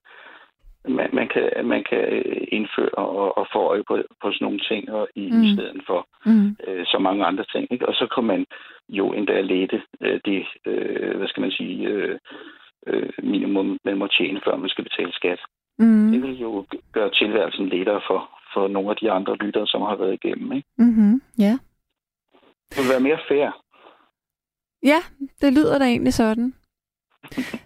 [0.87, 4.59] man, man, kan, man kan øh, indføre og, og få øje på, på sådan nogle
[4.59, 5.43] ting og i, mm.
[5.43, 6.57] i stedet for mm.
[6.67, 7.67] øh, så mange andre ting.
[7.71, 7.87] Ikke?
[7.87, 8.45] Og så kan man
[8.89, 12.19] jo endda lette øh, det, øh, hvad skal man sige, øh,
[12.87, 15.39] øh, minimum, man må tjene, før man skal betale skat.
[15.79, 16.11] Mm.
[16.11, 19.95] Det vil jo gøre tilværelsen lettere for, for nogle af de andre lyttere, som har
[19.95, 20.51] været igennem.
[20.51, 20.67] Ikke?
[20.77, 21.21] Mm-hmm.
[21.39, 21.57] Ja.
[22.69, 23.49] Det vil være mere fair.
[24.83, 24.99] Ja,
[25.41, 26.53] det lyder da egentlig sådan.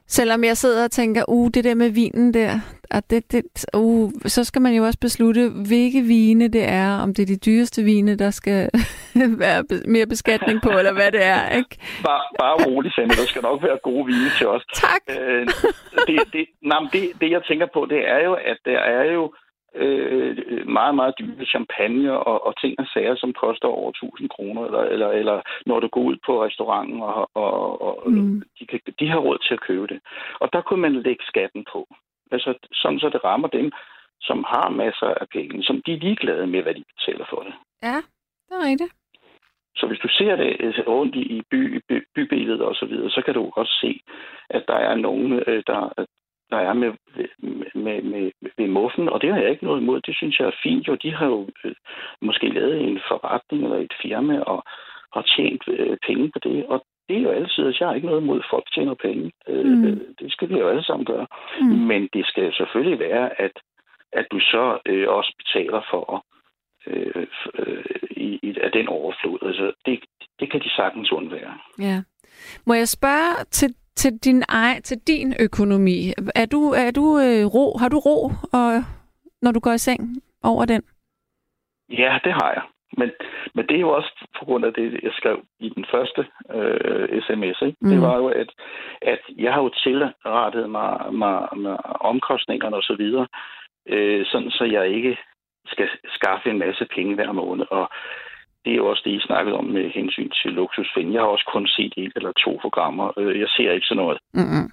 [0.08, 2.60] Selvom jeg sidder og tænker, uh, det der med vinen der,
[2.92, 7.14] at det, det, uh, så skal man jo også beslutte, hvilke vine det er, om
[7.14, 8.70] det er de dyreste vine, der skal
[9.46, 11.78] være mere beskatning på, eller hvad det er, ikke?
[12.04, 13.16] Bare, bare rolig, Sande.
[13.16, 14.66] Der skal nok være gode vine til os.
[14.74, 15.02] Tak.
[15.10, 15.48] Øh,
[16.08, 19.34] det, det, nej, det, det, jeg tænker på, det er jo, at der er jo
[19.76, 24.66] øh, meget, meget dyre champagne og, og ting og sager, som koster over 1000 kroner,
[24.66, 28.44] eller, eller, eller når du går ud på restauranten, og, og, og mm.
[28.60, 30.00] de, kan, de har råd til at købe det.
[30.40, 31.88] Og der kunne man lægge skatten på.
[32.32, 33.72] Altså, sådan så det rammer dem,
[34.22, 37.54] som har masser af penge, som de er ligeglade med, hvad de betaler for det.
[37.84, 37.98] Ja,
[38.48, 38.94] det er rigtigt.
[39.76, 43.22] Så hvis du ser det øh, rundt i by, by, bybilledet og så videre, så
[43.26, 44.02] kan du også se,
[44.50, 46.06] at der er nogen, øh, der,
[46.50, 46.92] der er med,
[47.76, 50.02] med, med, med muffen, og det har jeg ikke noget imod.
[50.02, 50.88] Det synes jeg er fint.
[50.88, 51.76] Jo, de har jo øh,
[52.22, 54.64] måske lavet en forretning eller et firma og
[55.14, 58.08] har tjent øh, penge på det, og det er jo altid, at jeg har ikke
[58.08, 59.32] noget imod, at folk tjener penge.
[59.48, 59.84] Øh, mm.
[59.86, 61.28] Øh, det skal vi jo alle sammen gøre.
[61.62, 61.68] Mm.
[61.68, 63.52] Men det skal selvfølgelig være, at,
[64.14, 66.26] at du så øh, også betaler for
[66.88, 67.28] øh,
[67.60, 69.40] øh, i, i, af den overflod.
[69.42, 70.00] Altså, det,
[70.40, 71.54] det kan de sagtens undvære.
[71.80, 71.98] Ja.
[72.68, 76.14] Må jeg spørge til til din ej, til din økonomi.
[76.36, 77.78] Er du, er du øh, ro?
[77.78, 78.18] Har du ro,
[78.54, 78.70] og,
[79.42, 80.02] når du går i seng
[80.44, 80.82] over den?
[81.90, 82.64] Ja, det har jeg.
[82.98, 83.12] Men,
[83.56, 87.22] men det er jo også på grund af det, jeg skrev i den første øh,
[87.22, 87.62] sms.
[87.62, 87.78] Ikke?
[87.82, 87.90] Mm.
[87.90, 88.50] Det var jo, at,
[89.02, 93.06] at jeg har jo tilrettet mig, mig med omkostningerne osv.,
[93.88, 95.18] øh, sådan så jeg ikke
[95.66, 97.66] skal skaffe en masse penge hver måned.
[97.72, 97.90] Og
[98.66, 101.14] det er jo også det, I snakkede om med hensyn til luksusfilm.
[101.14, 103.20] Jeg har også kun set et eller to programmer.
[103.20, 104.66] Øh, jeg ser ikke sådan noget mm-hmm.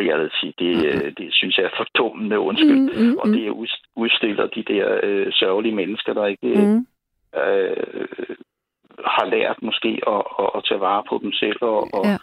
[0.00, 0.48] reality.
[0.58, 1.14] Det, mm-hmm.
[1.14, 2.80] det synes jeg er for dummende, undskyld.
[2.80, 3.18] Mm-hmm.
[3.18, 3.48] Og det
[3.96, 6.86] udstiller de der øh, sørgelige mennesker, der ikke mm-hmm.
[7.40, 8.36] øh,
[9.06, 12.16] har lært måske at, at, at tage vare på dem selv og, og, ja.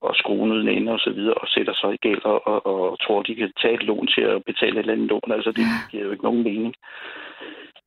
[0.00, 3.00] og skrue ned inde og så videre, og sætter sig i gæld og, og, og
[3.00, 5.32] tror, de kan tage et lån til at betale et eller andet lån.
[5.32, 6.74] Altså, det giver jo ikke nogen mening.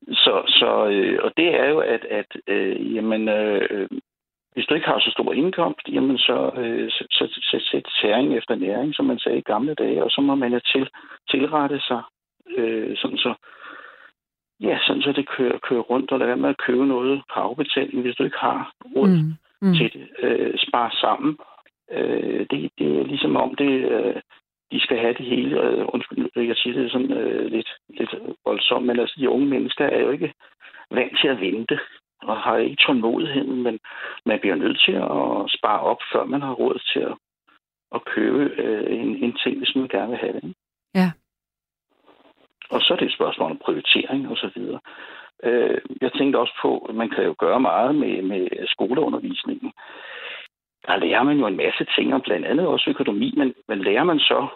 [0.08, 3.88] Så, så øh, og det er jo, at, at øh, jamen, øh,
[4.52, 8.36] hvis du ikke har så stor indkomst, jamen så, øh, så, så, så sæt tæring
[8.38, 10.88] efter næring, som man sagde i gamle dage, og så må man jo til,
[11.30, 12.02] tilrette sig,
[12.56, 13.34] øh, sådan så,
[14.60, 17.40] ja, sådan så det kører, kører rundt, og lade være med at købe noget på
[17.40, 19.32] afbetaling, hvis du ikke har råd mm.
[19.62, 19.74] Mm.
[19.74, 20.08] til det.
[20.18, 21.38] Øh, spare sammen.
[21.92, 24.20] Øh, det, det er ligesom om, det, øh,
[24.72, 25.62] de skal have det hele.
[25.62, 29.84] Øh, undskyld, jeg siger det sådan øh, lidt, lidt voldsomt, men altså, de unge mennesker
[29.84, 30.32] er jo ikke
[30.90, 31.78] vant til at vente
[32.22, 33.78] og har ikke tålmodigheden, men
[34.26, 37.14] man bliver nødt til at spare op, før man har råd til at,
[37.94, 40.54] at købe øh, en, en ting, hvis man gerne vil have det.
[40.94, 41.10] Ja.
[42.70, 44.80] Og så er det et spørgsmål om prioritering og så videre.
[45.44, 49.72] Øh, jeg tænkte også på, at man kan jo gøre meget med, med skoleundervisningen.
[50.86, 54.04] Der lærer man jo en masse ting, og blandt andet også økonomi, men, men lærer
[54.04, 54.46] man så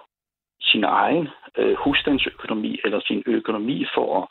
[0.60, 4.28] sin egen øh, husstandsøkonomi eller sin økonomi for at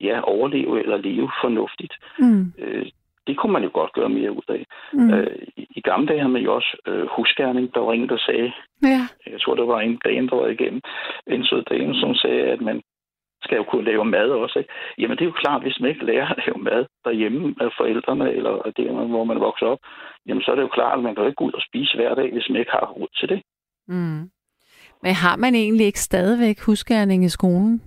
[0.00, 1.94] ja, overleve eller leve fornuftigt.
[2.18, 2.52] Mm.
[2.58, 2.86] Øh,
[3.26, 4.66] det kunne man jo godt gøre mere ud af.
[4.92, 5.10] Mm.
[5.12, 7.74] Øh, i, I gamle dage havde man jo også øh, husgærning.
[7.74, 9.00] Der var ingen, der sagde, ja.
[9.32, 10.80] jeg tror, der var en dame, der var igennem,
[11.26, 12.82] en sød dame, som sagde, at man
[13.44, 14.58] skal jo kunne lave mad også.
[14.58, 14.72] Ikke?
[14.98, 18.26] Jamen det er jo klart, hvis man ikke lærer at lave mad derhjemme af forældrene,
[18.38, 19.78] eller det, hvor man vokser op,
[20.26, 21.96] jamen så er det jo klart, at man kan jo ikke gå ud og spise
[21.96, 23.40] hver dag, hvis man ikke har råd til det.
[23.88, 24.22] Mm.
[25.02, 27.82] Men har man egentlig ikke stadigvæk husgærning i skolen?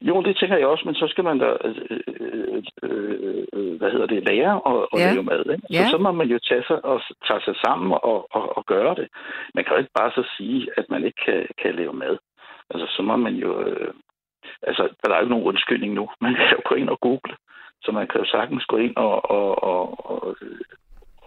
[0.00, 3.90] Jo, det tænker jeg også, men så skal man da, øh, øh, øh, øh hvad
[3.90, 5.12] hedder det, lære og, og ja.
[5.12, 5.44] lave mad.
[5.54, 5.66] Ikke?
[5.70, 5.84] Ja.
[5.84, 8.94] Så, så må man jo tage sig, og, tage sig sammen og, og, og gøre
[8.94, 9.08] det.
[9.54, 12.16] Man kan jo ikke bare så sige, at man ikke kan, kan lave mad.
[12.70, 13.60] Altså, så må man jo...
[13.60, 13.94] Øh,
[14.62, 16.08] altså, der er jo ikke nogen undskyldning nu.
[16.20, 17.34] Man kan jo gå ind og google.
[17.84, 20.36] Så man kan jo sagtens gå ind og, og, og, og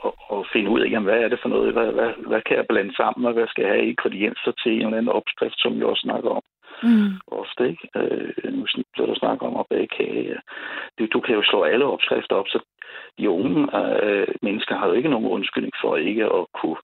[0.05, 2.57] og, og finde ud af, jamen, hvad er det for noget, hvad, hvad, hvad kan
[2.57, 5.77] jeg blande sammen, og hvad skal jeg have ingredienser til en eller anden opskrift, som
[5.77, 6.43] jeg også snakker om.
[6.83, 7.12] Mm.
[7.27, 7.88] Ofte, ikke?
[7.95, 10.36] Øh, nu bliver der snakket om at bage kage.
[10.99, 12.59] Du, du kan jo slå alle opskrifter op, så
[13.17, 13.59] de unge
[14.03, 16.77] øh, mennesker har jo ikke nogen undskyldning for ikke at kunne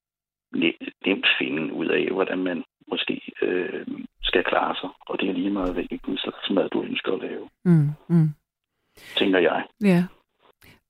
[1.06, 3.88] nemt finde ud af, hvordan man måske øh,
[4.24, 4.90] skal klare sig.
[5.00, 7.50] Og det er lige meget, hvilken slags mad du ønsker at lave.
[7.66, 7.90] Mm.
[8.08, 8.30] Mm.
[9.18, 9.64] Tænker jeg.
[9.84, 10.04] Ja.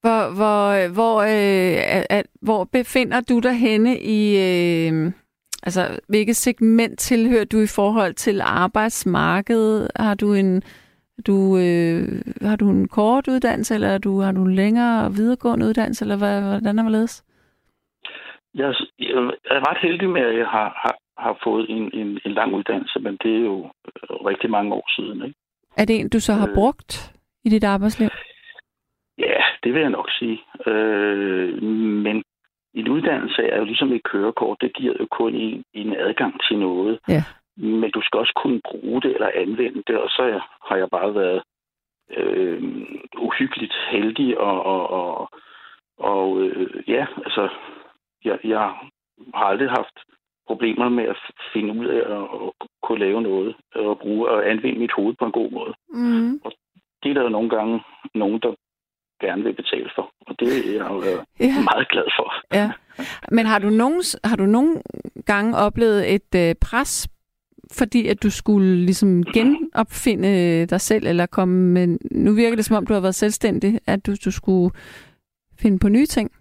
[0.02, 4.38] Hvor, hvor, hvor, øh, at, hvor befinder du dig henne i...
[4.38, 5.12] Øh,
[5.64, 9.92] altså, hvilket segment tilhører du i forhold til arbejdsmarkedet?
[9.96, 10.64] Har du en...
[11.28, 16.06] Du, øh, har du en kort uddannelse, eller du, har du en længere videregående uddannelse,
[16.06, 17.24] eller hvad, hvordan er det?
[18.56, 19.10] Jeg, jeg
[19.46, 23.00] er ret heldig med, at jeg har, har, har fået en, en, en lang uddannelse,
[23.00, 23.72] men det er jo
[24.26, 25.26] rigtig mange år siden.
[25.26, 25.38] Ikke?
[25.78, 27.14] Er det en, du så har øh, brugt
[27.46, 28.10] i dit arbejdsliv?
[29.18, 30.42] Ja, det vil jeg nok sige.
[30.68, 31.64] Øh,
[32.06, 32.24] men
[32.74, 34.62] en uddannelse er jo ligesom et kørekort.
[34.62, 37.00] Det giver jo kun en, en adgang til noget.
[37.08, 37.24] Ja.
[37.58, 41.16] men du skal også kunne bruge det eller anvende det, og så har jeg bare
[41.16, 41.42] været
[42.18, 42.64] øh,
[43.18, 45.30] uhyggeligt heldig, og, og, og,
[45.98, 47.50] og øh, ja, altså,
[48.26, 48.60] jeg, jeg
[49.34, 49.98] har aldrig haft
[50.48, 51.18] problemer med at
[51.54, 55.26] finde ud af at, at kunne lave noget, og bruge og anvende mit hoved på
[55.26, 55.74] en god måde.
[55.94, 56.42] Mm.
[56.44, 56.52] Og
[57.04, 57.76] det er der jo nogle gange
[58.16, 58.52] nogen, der
[59.22, 60.12] gerne vil betale for.
[60.28, 61.04] Og det er jeg jo
[61.40, 61.54] ja.
[61.72, 62.34] meget glad for.
[62.54, 62.72] Ja.
[63.32, 64.82] Men har du, nogen, har du nogle
[65.26, 67.10] gange oplevet et øh, pres,
[67.72, 71.98] fordi at du skulle ligesom genopfinde dig selv, eller komme med...
[72.12, 74.72] Nu virker det, som om du har været selvstændig, at du, du skulle
[75.60, 76.32] finde på nye ting?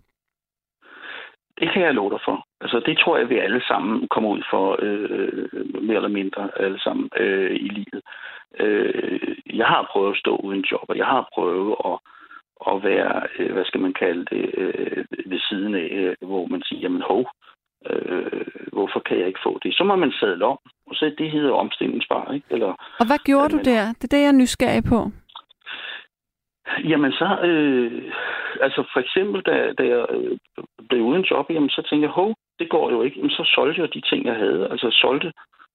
[1.61, 2.47] Det kan jeg love dig for.
[2.61, 6.81] Altså, det tror jeg, vi alle sammen kommer ud for, øh, mere eller mindre alle
[6.81, 8.03] sammen øh, i livet.
[8.61, 11.99] Øh, jeg har prøvet at stå uden job, og jeg har prøvet at
[12.67, 16.63] at være, øh, hvad skal man kalde det, øh, ved siden af, øh, hvor man
[16.63, 17.31] siger, jamen hov,
[17.91, 19.75] øh, hvorfor kan jeg ikke få det?
[19.75, 22.47] Så må man sadle om, og så det hedder omstillingsbar, ikke?
[22.51, 23.83] Eller, og hvad gjorde du der?
[23.99, 25.11] Det er det, jeg er nysgerrig på.
[26.85, 28.13] Jamen så, øh,
[28.61, 30.39] altså for eksempel, da, da jeg øh,
[30.89, 33.17] blev uden job, jamen så tænkte jeg, hov, det går jo ikke.
[33.17, 34.69] Jamen så solgte jeg de ting, jeg havde.
[34.71, 35.33] Altså solgte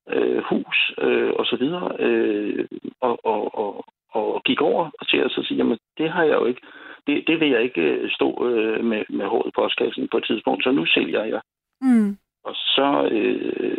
[0.10, 2.66] øh, hus øh, og så videre, øh,
[3.02, 6.46] og, og, og, og gik over til at så sige, jamen det har jeg jo
[6.46, 6.62] ikke,
[7.08, 10.26] det, det vil jeg ikke øh, stå øh, med, med håret i postkassen på et
[10.26, 11.42] tidspunkt, så nu sælger jeg.
[11.82, 12.18] Mm.
[12.44, 13.78] Og så øh,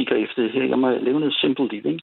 [0.00, 2.00] gik efter det her, jeg må leve noget simple living.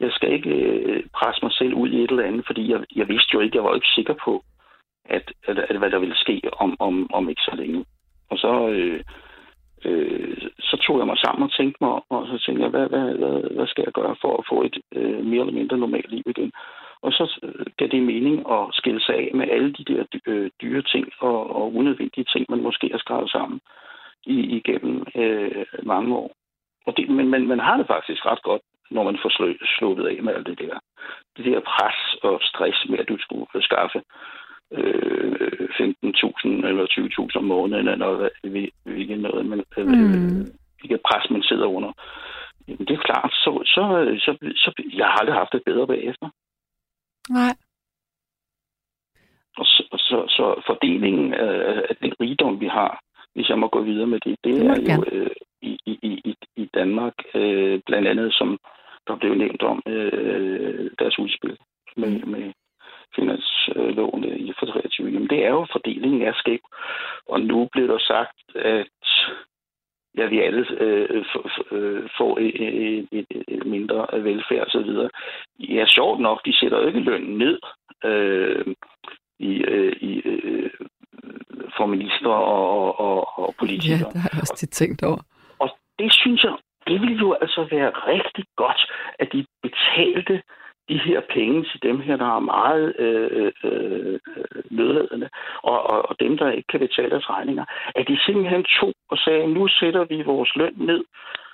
[0.00, 3.08] Jeg skal ikke øh, presse mig selv ud i et eller andet, fordi jeg, jeg
[3.08, 4.44] vidste jo ikke, jeg var ikke sikker på,
[5.04, 7.84] at, at, at hvad der ville ske om, om, om ikke så længe.
[8.30, 9.00] Og så, øh,
[9.84, 13.14] øh, så tog jeg mig sammen og tænkte mig, og så tænkte jeg, hvad, hvad,
[13.20, 16.22] hvad, hvad skal jeg gøre for at få et øh, mere eller mindre normalt liv
[16.26, 16.52] igen?
[17.02, 20.50] Og så øh, gav det mening at skille sig af med alle de der øh,
[20.62, 23.60] dyre ting og, og unødvendige ting, man måske har skrevet sammen
[24.26, 26.30] i, igennem øh, mange år.
[26.86, 29.46] Og det, men man, man har det faktisk ret godt, når man får slå,
[29.76, 30.78] sluppet af med alt det der.
[31.36, 34.02] Det der pres og stress med, at du skulle skaffe
[34.72, 36.86] øh, 15.000 eller
[37.32, 38.28] 20.000 om måneden, eller
[38.84, 40.46] hvilket noget, men, øh, mm.
[40.78, 41.92] hvilket pres man sidder under.
[42.68, 43.82] Jamen, det er klart, så, så,
[44.24, 46.28] så, så, jeg har aldrig haft det bedre bagefter.
[47.30, 47.54] Nej.
[49.56, 53.00] Og så, så, så fordelingen af, af den rigdom, vi har,
[53.34, 55.30] hvis jeg må gå videre med det, det er jo øh,
[55.62, 58.58] i, i, i, i Danmark, øh, blandt andet, som
[59.06, 61.56] der blev nævnt om øh, deres udspil
[61.96, 62.52] med, med
[63.16, 65.10] finanslovene øh, i for 23.
[65.10, 66.58] Jamen, det er jo, fordelingen er skæv.
[67.28, 68.88] Og nu blev der sagt, at
[70.18, 71.24] ja, vi alle øh,
[71.70, 75.10] øh får et, et, et, mindre velfærd og så videre.
[75.58, 77.58] Ja, sjovt nok, de sætter jo ikke lønnen ned
[78.04, 78.66] øh,
[79.38, 80.70] i, øh, i øh,
[81.76, 83.98] for minister og, og, og politikere.
[83.98, 85.35] Ja, det har jeg også tit tænkt over.
[85.98, 86.56] Det synes jeg,
[86.86, 90.42] det ville jo altså være rigtig godt, at de betalte
[90.88, 94.18] de her penge til dem her, der er meget øh, øh, øh
[94.70, 95.28] nødhedende,
[95.62, 99.18] og, og, og dem, der ikke kan betale deres regninger, at de simpelthen tog og
[99.18, 101.04] sagde, nu sætter vi vores løn ned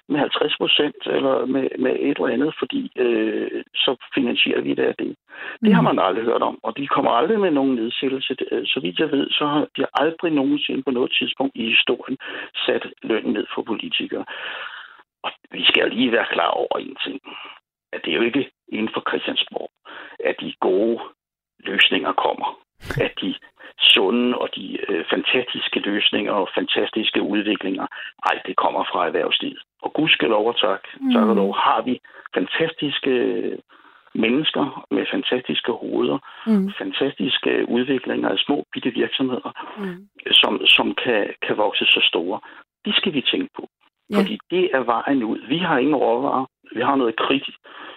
[0.08, 4.84] med 50 procent eller med, med et eller andet, fordi øh, så finansierer vi det
[4.84, 5.16] af det.
[5.64, 5.84] Det har mm.
[5.84, 8.36] man aldrig hørt om, og de kommer aldrig med nogen nedsættelse.
[8.72, 12.18] Så vidt jeg ved, så har de aldrig nogensinde på noget tidspunkt i historien
[12.66, 14.24] sat lønnen ned for politikere.
[15.24, 17.20] Og vi skal lige være klar over en ting
[17.92, 19.70] at det er jo ikke inden for Christiansborg,
[20.24, 21.00] at de gode
[21.58, 22.61] løsninger kommer.
[23.06, 23.34] At de
[23.78, 27.86] sunde og de øh, fantastiske løsninger og fantastiske udviklinger,
[28.28, 29.62] ej, det kommer fra erhvervslivet.
[29.82, 31.12] Og gudskelov og tak, mm.
[31.12, 32.00] tak og lov, har vi
[32.34, 33.14] fantastiske
[34.14, 36.72] mennesker med fantastiske hoveder, mm.
[36.78, 40.08] fantastiske udviklinger af små bitte virksomheder, mm.
[40.30, 42.40] som, som kan, kan vokse så store.
[42.84, 43.68] De skal vi tænke på.
[44.10, 44.16] Ja.
[44.18, 45.38] Fordi det er vejen ud.
[45.48, 46.44] Vi har ingen råvarer.
[46.74, 47.48] Vi har noget kridt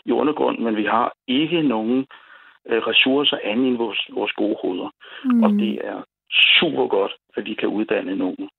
[0.06, 2.06] i undergrunden, men vi har ikke nogen
[2.70, 4.90] ressourcer andet end vores, vores gode hoveder.
[5.26, 5.44] Mm.
[5.44, 6.04] Og det er
[6.60, 8.50] super godt, at vi kan uddanne nogle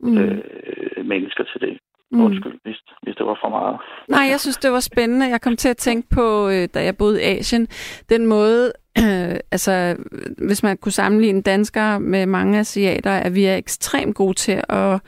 [0.00, 0.18] mm.
[0.18, 1.78] øh, mennesker til det.
[2.10, 2.20] Mm.
[2.20, 3.76] Undskyld, hvis, hvis det var for meget.
[4.08, 5.26] Nej, jeg synes, det var spændende.
[5.26, 7.66] Jeg kom til at tænke på, øh, da jeg boede i Asien,
[8.08, 9.96] den måde, øh, altså
[10.46, 15.00] hvis man kunne sammenligne danskere med mange asiater, at vi er ekstremt gode til at,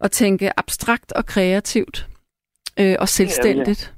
[0.00, 2.06] at tænke abstrakt og kreativt
[2.80, 3.92] øh, og selvstændigt.
[3.94, 3.97] Ja,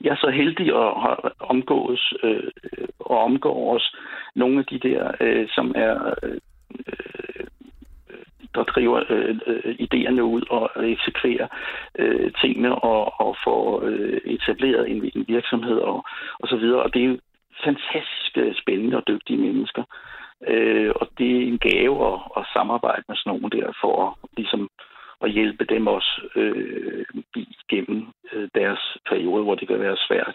[0.00, 2.50] jeg er så heldig at have omgås øh,
[2.98, 3.94] og omgår os
[4.34, 6.38] nogle af de der, øh, som er øh,
[6.88, 7.46] øh
[8.54, 9.36] der driver øh,
[9.86, 11.48] idéerne ud og eksekverer
[11.98, 16.04] øh, tingene og, og får øh, etableret en, en virksomhed og,
[16.38, 16.82] og så videre.
[16.82, 17.18] Og det er jo
[17.64, 19.84] fantastisk spændende og dygtige mennesker.
[20.46, 24.28] Øh, og det er en gave at, at samarbejde med sådan nogen der for at
[24.36, 24.68] ligesom
[25.20, 27.04] og hjælpe dem også øh,
[27.36, 30.34] igennem øh, deres periode, hvor det kan være svært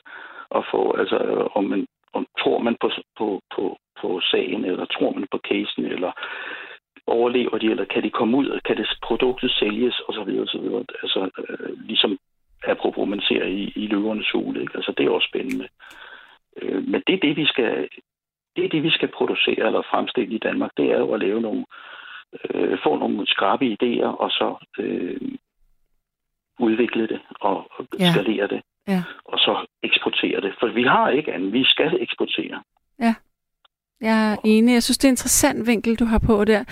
[0.56, 1.18] at få, altså
[1.56, 5.86] om man om, tror man på, på, på, på sagen, eller tror man på casen,
[5.86, 6.12] eller
[7.08, 10.30] overlever de, eller kan de komme ud, kan det produktet sælges, osv.
[10.44, 10.66] osv.
[11.04, 12.20] Altså, øh, ligesom
[12.68, 14.76] apropos man ser i, i løvernes hul, ikke?
[14.76, 15.68] Altså, det er også spændende.
[16.62, 17.90] Øh, men det er det, vi skal,
[18.56, 20.72] det er det, vi skal producere eller fremstille i Danmark.
[20.78, 21.66] Det er jo at lave nogle,
[22.54, 25.22] øh, få nogle skrabe idéer, og så øh,
[26.60, 28.12] udvikle det og, og ja.
[28.12, 28.62] skalere det.
[28.88, 29.04] Ja.
[29.26, 30.54] Og så eksportere det.
[30.60, 31.54] For vi har ikke andet.
[31.54, 32.64] Vi skal eksportere.
[33.00, 33.14] Ja.
[34.02, 34.74] Jeg er enig.
[34.74, 36.64] Jeg synes, det er en interessant vinkel, du har på der.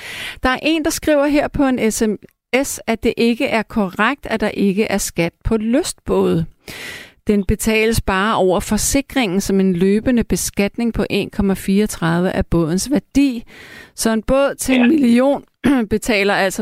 [0.44, 4.40] Der er en, der skriver her på en sms, at det ikke er korrekt, at
[4.40, 6.46] der ikke er skat på lystbåde.
[7.28, 12.06] Den betales bare over forsikringen som en løbende beskatning på 1,34
[12.40, 13.44] af bådens værdi.
[13.96, 14.84] Så en båd til ja.
[14.84, 15.44] en million
[15.96, 16.62] betaler altså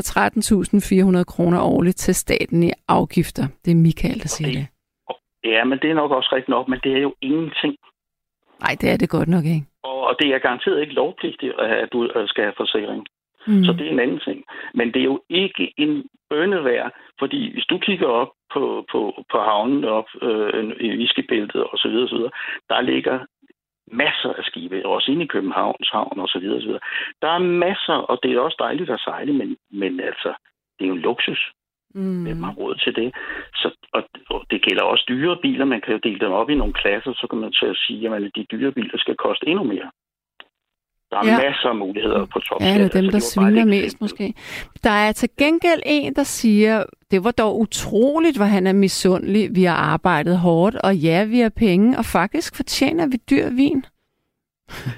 [1.18, 3.44] 13.400 kroner årligt til staten i afgifter.
[3.64, 4.56] Det er Michael, der siger det.
[4.58, 4.66] det.
[5.44, 7.76] Ja, men det er nok også rigtigt nok, men det er jo ingenting.
[8.60, 9.64] Nej, det er det godt nok ikke.
[9.82, 13.06] Og det er garanteret ikke lovpligtigt, at du skal have forsikring.
[13.46, 13.64] Mm.
[13.64, 14.44] Så det er en anden ting.
[14.74, 16.84] Men det er jo ikke en bønnevær,
[17.18, 21.88] fordi hvis du kigger op på, på, på havnen op øh, i Viskebæltet og så
[21.88, 22.32] videre, så videre,
[22.68, 23.18] der ligger
[23.92, 26.86] masser af skibe, også inde i Københavns havn og så videre, så videre.
[27.22, 30.34] Der er masser, og det er også dejligt at sejle, men, men altså,
[30.78, 31.52] det er jo en luksus.
[31.94, 32.22] Mm.
[32.22, 33.14] Hvem har råd til det?
[33.54, 35.64] Så, og, og det gælder også dyre biler.
[35.64, 38.14] Man kan jo dele dem op i nogle klasser, så kan man til at sige,
[38.14, 39.90] at de dyre biler skal koste endnu mere.
[41.10, 41.38] Der er ja.
[41.38, 42.60] masser af muligheder på top.
[42.60, 44.34] Ja, det er dem, der sviner mest måske.
[44.84, 49.48] Der er til gengæld en, der siger, det var dog utroligt, hvor han er misundelig.
[49.54, 53.84] Vi har arbejdet hårdt, og ja, vi har penge, og faktisk fortjener vi dyr vin.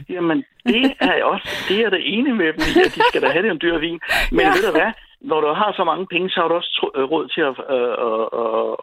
[0.08, 3.42] Jamen, det er også, det er det ene med dem, at de skal da have
[3.42, 4.00] det en dyr vin.
[4.36, 4.52] Men ja.
[4.52, 7.42] ved du hvad, når du har så mange penge, så har du også råd til
[7.50, 8.26] at, øh, øh,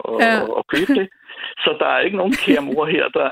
[0.07, 0.59] øh, ja.
[0.59, 1.07] at købe det.
[1.57, 3.29] Så der er ikke nogen kære mor her, der,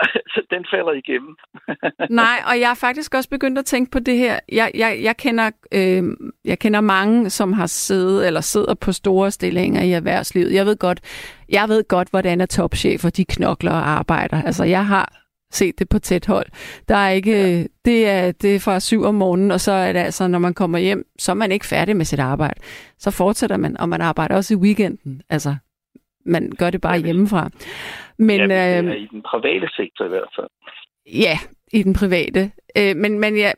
[0.55, 1.35] den falder igennem.
[2.23, 4.39] Nej, og jeg er faktisk også begyndt at tænke på det her.
[4.51, 6.03] Jeg, jeg, jeg, kender, øh,
[6.45, 10.53] jeg kender mange, som har siddet eller sidder på store stillinger i erhvervslivet.
[10.53, 10.99] Jeg ved godt,
[11.49, 14.43] jeg ved godt hvordan er topchefer, de knokler og arbejder.
[14.43, 16.47] Altså, jeg har set det på tæt hold.
[16.87, 17.63] Der er ikke, ja.
[17.85, 20.53] det, er, det er fra syv om morgenen, og så er det altså, når man
[20.53, 22.59] kommer hjem, så er man ikke færdig med sit arbejde.
[22.99, 25.21] Så fortsætter man, og man arbejder også i weekenden.
[25.29, 25.55] Altså,
[26.27, 27.49] man gør det bare hjemmefra.
[28.17, 30.47] Men, ja, øh, i den private sektor i hvert fald.
[31.05, 31.37] Ja,
[31.73, 32.51] i den private.
[32.77, 33.51] Øh, men, men ja,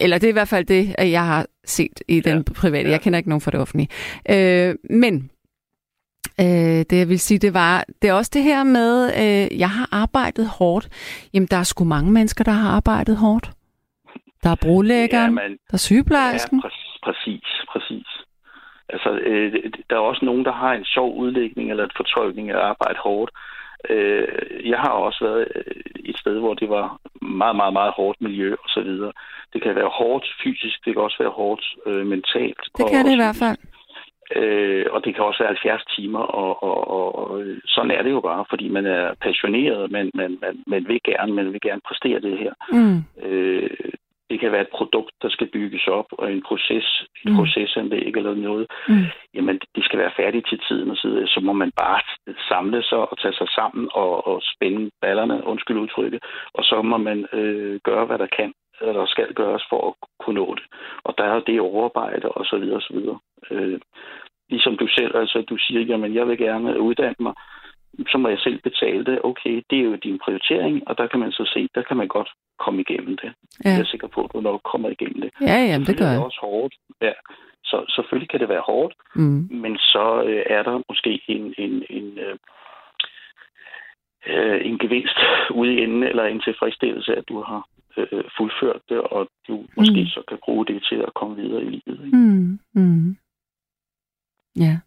[0.00, 2.52] eller det er i hvert fald det, jeg har set i den ja.
[2.60, 2.88] private.
[2.88, 2.90] Ja.
[2.90, 3.88] Jeg kender ikke nogen fra det offentlige.
[4.30, 5.30] Øh, men
[6.40, 9.70] øh, det jeg vil sige, det var, det er også det her med, øh, jeg
[9.70, 10.88] har arbejdet hårdt.
[11.34, 13.50] Jamen, der er sgu mange mennesker, der har arbejdet hårdt.
[14.42, 16.62] Der er brolæggeren, ja, men, der er sygeplejersken.
[16.64, 16.68] Ja,
[17.06, 18.06] præcis, præcis.
[18.92, 19.52] Altså, øh,
[19.90, 22.98] der er også nogen, der har en sjov udlægning eller et fortolkning af at arbejde
[22.98, 23.30] hårdt.
[23.90, 25.74] Øh, jeg har også været øh,
[26.04, 29.12] et sted, hvor det var meget, meget, meget hårdt miljø og så videre.
[29.52, 32.62] Det kan være hårdt fysisk, det kan også være hårdt øh, mentalt.
[32.78, 33.58] Det kan det i hvert fald.
[34.36, 38.10] Øh, og det kan også være 70 timer, og, og, og, og sådan er det
[38.10, 41.80] jo bare, fordi man er passioneret, men man, man, man vil gerne, man vil gerne
[41.88, 42.52] præstere det her.
[42.72, 42.98] Mm.
[43.26, 43.70] Øh,
[44.30, 46.86] det kan være et produkt, der skal bygges op, og en proces,
[47.24, 47.36] et mm.
[47.36, 48.66] procesanlæg eller noget.
[48.88, 49.06] Mm.
[49.34, 52.00] Jamen, det skal være færdigt til tiden, og så, så må man bare
[52.48, 56.20] samle sig og tage sig sammen og, og spænde ballerne, undskyld udtrykket,
[56.54, 58.52] og så må man øh, gøre, hvad der kan
[58.82, 60.64] eller skal gøres for at kunne nå det.
[61.04, 63.18] Og der er det overarbejde og så videre og så videre.
[63.50, 63.80] Øh,
[64.50, 67.34] ligesom du selv, altså du siger, jamen jeg vil gerne uddanne mig,
[68.08, 69.18] så må jeg selv betale det.
[69.24, 72.08] Okay, det er jo din prioritering, og der kan man så se, der kan man
[72.08, 72.30] godt
[72.64, 73.32] komme igennem det.
[73.64, 73.70] Ja.
[73.70, 75.30] Jeg er sikker på, at du nok kommer igennem det.
[75.40, 76.14] Ja, jamen, det gør jeg.
[76.14, 76.74] Det er også hårdt.
[77.02, 77.12] Ja.
[77.64, 79.48] Så selvfølgelig kan det være hårdt, mm.
[79.50, 82.36] men så øh, er der måske en, en, en, øh,
[84.26, 85.18] øh en gevinst
[85.58, 87.62] ude i enden, eller en tilfredsstillelse, at du har
[87.96, 90.06] øh, fuldført det, og du måske mm.
[90.06, 92.04] så kan bruge det til at komme videre i livet.
[92.06, 92.16] Ikke?
[92.16, 92.58] Mm.
[92.74, 93.16] Mm.
[94.56, 94.78] Ja.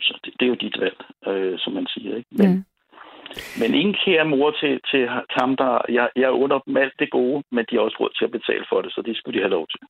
[0.00, 2.16] Så det, det er jo dit valg, øh, som man siger.
[2.16, 2.28] Ikke?
[2.30, 2.62] Men, ja
[3.60, 5.02] men ingen kære mor til, til
[5.38, 5.72] ham, der...
[5.88, 8.64] Jeg, jeg under dem alt det gode, men de har også råd til at betale
[8.68, 9.80] for det, så det skulle de have lov til.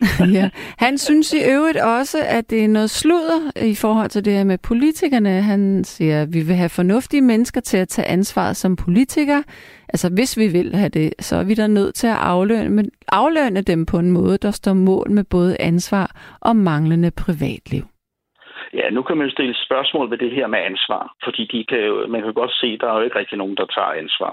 [0.38, 0.50] ja.
[0.78, 4.44] Han synes i øvrigt også, at det er noget sludder i forhold til det her
[4.44, 5.42] med politikerne.
[5.42, 9.44] Han siger, at vi vil have fornuftige mennesker til at tage ansvaret som politikere.
[9.88, 13.62] Altså hvis vi vil have det, så er vi der nødt til at aflønne, aflønne
[13.62, 17.82] dem på en måde, der står mål med både ansvar og manglende privatliv.
[18.78, 21.80] Ja, nu kan man jo stille spørgsmål ved det her med ansvar, fordi de kan
[21.88, 24.32] jo, man kan godt se, at der er jo ikke rigtig nogen, der tager ansvar.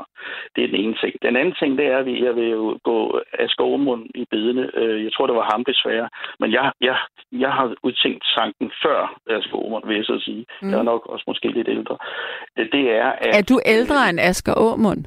[0.56, 1.14] Det er den ene ting.
[1.22, 4.64] Den anden ting, det er, at jeg vil jo gå af skovmund i bedene.
[4.74, 6.10] Øh, jeg tror, det var ham desværre.
[6.40, 6.98] Men jeg, jeg,
[7.32, 10.46] jeg har udtænkt tanken før Asger Aumund, vil jeg så sige.
[10.62, 10.70] Mm.
[10.70, 11.98] Jeg er nok også måske lidt ældre.
[12.58, 15.06] Det er, at, er du ældre end Asger Aumund?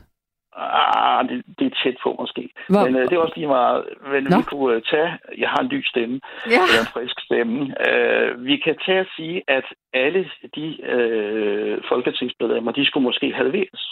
[0.57, 2.49] Ah, det, det er tæt på måske.
[2.69, 2.85] Hvor?
[2.85, 4.37] Men uh, det er også lige meget, men Nå?
[4.37, 6.63] vi kunne uh, tage, jeg har en ny stemme, ja.
[6.67, 7.59] eller en frisk stemme.
[7.87, 13.83] Uh, vi kan tage at sige, at alle de uh, folketingsmedlemmer, de skulle måske halveres.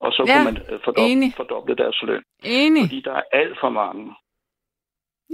[0.00, 0.32] Og så ja.
[0.34, 2.22] kunne man fordoble, fordoble deres løn.
[2.44, 2.82] Enig.
[2.82, 4.14] Fordi der er alt for mange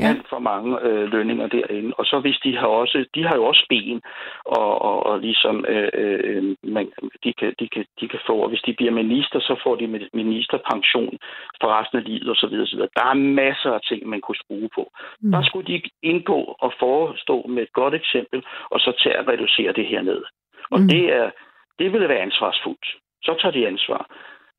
[0.01, 0.09] ja.
[0.09, 1.95] alt for mange øh, lønninger derinde.
[1.99, 4.03] Og så hvis de har også, de har jo også ben,
[4.45, 6.93] og, og, og ligesom øh, øh, man,
[7.25, 10.09] de, kan, de, kan, de kan få, og hvis de bliver minister, så får de
[10.13, 11.19] ministerpension
[11.61, 12.55] for resten af livet osv.
[12.65, 12.79] osv.
[12.99, 14.93] Der er masser af ting, man kunne skrue på.
[15.21, 15.31] Mm.
[15.31, 19.73] Der skulle de indgå og forestå med et godt eksempel, og så tage at reducere
[19.73, 20.23] det her ned.
[20.71, 20.89] Og mm.
[20.89, 21.31] det, er,
[21.79, 22.87] det ville være ansvarsfuldt.
[23.23, 24.03] Så tager de ansvar.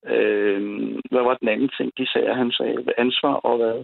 [0.07, 0.61] Øh,
[1.11, 2.35] hvad var den anden ting, de sagde?
[2.35, 3.83] Han sagde ansvar og hvad?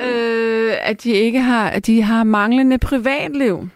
[0.00, 3.68] Øh, at de ikke har, at de har manglende privatliv.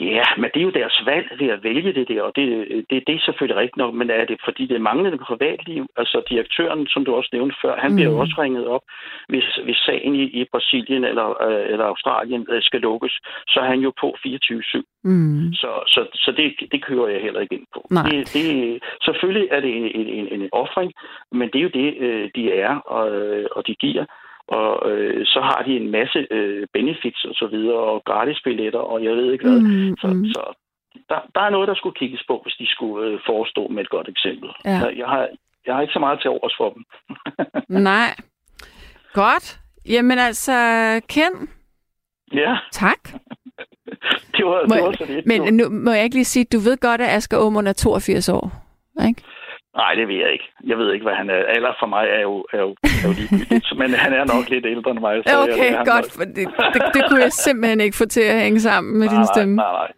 [0.00, 2.46] Ja, men det er jo deres valg ved at vælge det der, og det,
[2.90, 5.86] det, det er selvfølgelig rigtigt nok, men er det fordi det manglende privatliv?
[5.96, 7.96] Altså direktøren, som du også nævnte før, han mm.
[7.96, 8.20] bliver jo mm.
[8.20, 8.84] også ringet op,
[9.28, 13.12] hvis, hvis sagen i, i Brasilien eller, øh, eller Australien øh, skal lukkes,
[13.48, 14.82] så er han jo på 24-7.
[15.04, 15.52] Mm.
[15.52, 17.86] Så, så, så det, det kører jeg heller ikke ind på.
[17.90, 18.02] Nej.
[18.02, 20.92] Det, det, selvfølgelig er det en, en, en, en offring,
[21.32, 23.06] men det er jo det, øh, de er, og,
[23.56, 24.04] og de giver
[24.50, 28.78] og øh, så har de en masse øh, benefits og så videre, og gratis billetter,
[28.78, 29.60] og jeg ved ikke hvad.
[29.60, 30.24] Mm, så, mm.
[30.24, 30.42] så
[31.08, 33.90] der, der er noget, der skulle kigges på, hvis de skulle øh, forestå med et
[33.90, 34.50] godt eksempel.
[34.64, 34.70] Ja.
[34.70, 35.28] Jeg, har,
[35.66, 36.82] jeg har ikke så meget til overs for dem.
[37.90, 38.10] Nej.
[39.12, 39.60] Godt.
[39.88, 40.52] Jamen altså,
[41.08, 41.48] Ken.
[42.32, 42.56] Ja.
[42.72, 43.02] Tak.
[44.36, 45.26] det var, må, det var så lidt.
[45.26, 48.28] Men nu må jeg ikke lige sige, du ved godt, at Asger Aumund er 82
[48.28, 48.52] år,
[49.08, 49.22] ikke?
[49.76, 50.48] Nej, det ved jeg ikke.
[50.64, 51.34] Jeg ved ikke, hvad han er.
[51.34, 52.70] Alder for mig er jo, er jo,
[53.02, 55.22] er jo ligegyldigt, men han er nok lidt ældre end mig.
[55.26, 56.12] Så okay, jeg, godt.
[56.12, 59.16] For det, det, det kunne jeg simpelthen ikke få til at hænge sammen med nej,
[59.16, 59.56] din stemme.
[59.56, 59.92] Nej, nej,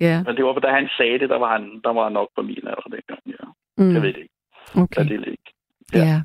[0.00, 0.22] Ja.
[0.26, 2.42] Men det var, da han sagde det, der var han, der var han nok på
[2.42, 3.22] min alder dengang.
[3.26, 3.44] Ja.
[3.78, 3.94] Mm.
[3.94, 4.34] Jeg ved det ikke.
[4.82, 5.04] Okay.
[5.04, 5.50] det ikke.
[5.94, 5.98] Ja.
[5.98, 6.20] ja.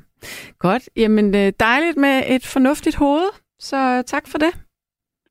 [0.58, 0.88] Godt.
[0.96, 4.52] Jamen, øh, dejligt med et fornuftigt hoved, så tak for det.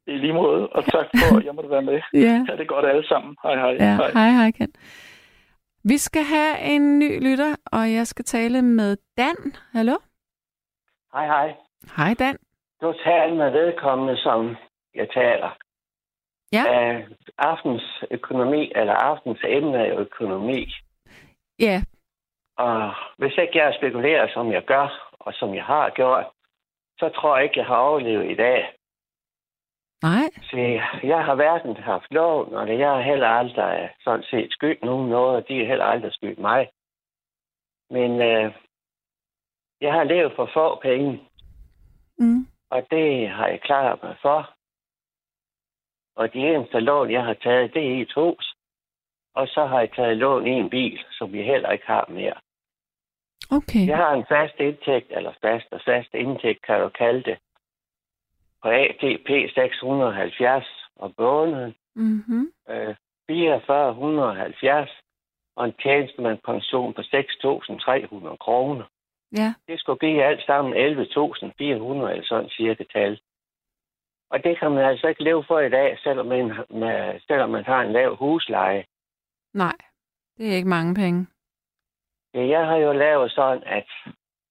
[0.08, 2.00] I lige måde, og tak for, at jeg måtte være med.
[2.28, 2.46] ja.
[2.50, 3.36] Ha' det godt alle sammen.
[3.43, 3.72] Hej, hej.
[3.80, 4.74] Ja, hej, hej, hej Ken.
[5.91, 9.53] Vi skal have en ny lytter, og jeg skal tale med Dan.
[9.73, 9.95] Hallo?
[11.13, 11.55] Hej, hej.
[11.97, 12.38] Hej, Dan.
[12.81, 14.55] Du taler med vedkommende, som
[14.95, 15.57] jeg taler.
[16.51, 16.63] Ja.
[16.71, 17.01] Uh,
[17.38, 20.73] aftens økonomi, eller aftens emne er økonomi.
[21.59, 21.81] Ja.
[22.57, 26.25] Og hvis ikke jeg spekulerer, som jeg gør, og som jeg har gjort,
[26.99, 28.73] så tror jeg ikke, jeg har overlevet i dag.
[30.04, 30.30] Nej.
[30.50, 30.58] Så
[31.04, 35.36] jeg har hverken haft lov, og jeg har heller aldrig sådan set skyld nogen noget,
[35.36, 36.70] og de har heller aldrig skyld mig.
[37.89, 38.54] Men øh,
[39.82, 41.30] jeg har levet for få penge,
[42.20, 42.48] mm.
[42.70, 44.56] og det har jeg klaret mig for.
[46.16, 48.56] Og de eneste lån, jeg har taget, det er et hus.
[49.36, 52.38] Og så har jeg taget lån i en bil, som vi heller ikke har mere.
[53.52, 53.88] Okay.
[53.88, 57.38] Jeg har en fast indtægt, eller fast og fast indtægt, kan du kalde det,
[58.66, 61.76] på ATP 670 og måneden.
[61.95, 62.51] Mm-hmm.
[62.70, 62.95] Øh,
[63.30, 64.89] 4470
[65.55, 68.86] og en tjenestemand pension på 6.300 kroner.
[69.32, 69.53] Ja.
[69.68, 70.80] Det skulle give alt sammen 11.400
[72.11, 73.20] eller sådan cirka tal.
[74.32, 77.66] Og det kan man altså ikke leve for i dag, selvom man, med, selvom man
[77.66, 78.86] har en lav husleje.
[79.53, 79.78] Nej,
[80.38, 81.28] det er ikke mange penge.
[82.34, 83.88] Ja, jeg har jo lavet sådan, at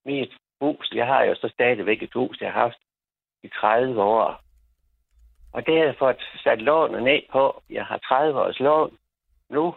[0.06, 2.78] mit hus, jeg har jo så stadigvæk et hus, jeg har haft
[3.44, 4.40] i 30 år.
[5.52, 7.62] Og det har jeg fået sat lånet ned på.
[7.70, 8.98] Jeg har 30 års lån
[9.50, 9.74] nu,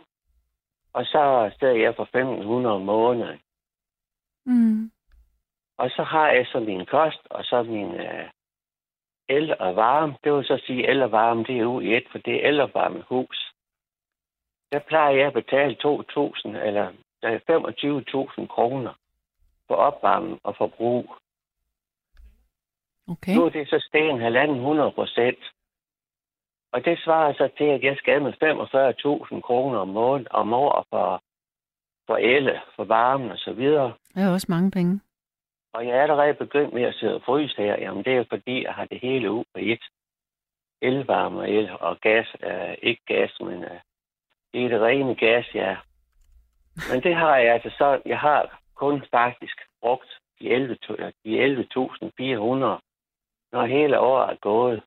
[0.93, 3.39] og så stedet jeg for 1500 om måneden.
[4.45, 4.91] Mm.
[5.77, 8.27] Og så har jeg så min kost, og så min uh,
[9.27, 10.15] el og varme.
[10.23, 12.49] Det vil så sige, el og varme, det er jo i et, for det er
[12.49, 13.53] el og varme hus.
[14.71, 16.91] Der plejer jeg at betale 2.000 eller
[17.25, 18.93] 25.000 kroner
[19.67, 21.15] for opvarmning og forbrug.
[23.07, 23.35] Okay.
[23.35, 25.39] Nu er det så sten halvanden 100 procent.
[26.73, 28.33] Og det svarer så til, at jeg skal med
[29.33, 31.23] 45.000 kroner om måned om år for,
[32.07, 33.93] for elle, for varmen og så videre.
[34.15, 35.01] Det er også mange penge.
[35.73, 37.75] Og jeg er allerede begyndt med at sidde og fryse her.
[37.79, 39.83] Jamen, det er fordi, jeg har det hele ud på et.
[40.81, 42.27] Elvarme og el og gas.
[42.43, 43.79] Uh, ikke gas, men uh,
[44.53, 45.75] det er det rene gas, ja.
[46.91, 51.63] Men det har jeg altså så, jeg har kun faktisk brugt de 11.400 11
[53.51, 54.83] når hele året er gået.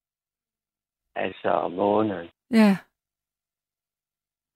[1.14, 2.30] Altså måneden.
[2.50, 2.76] Ja.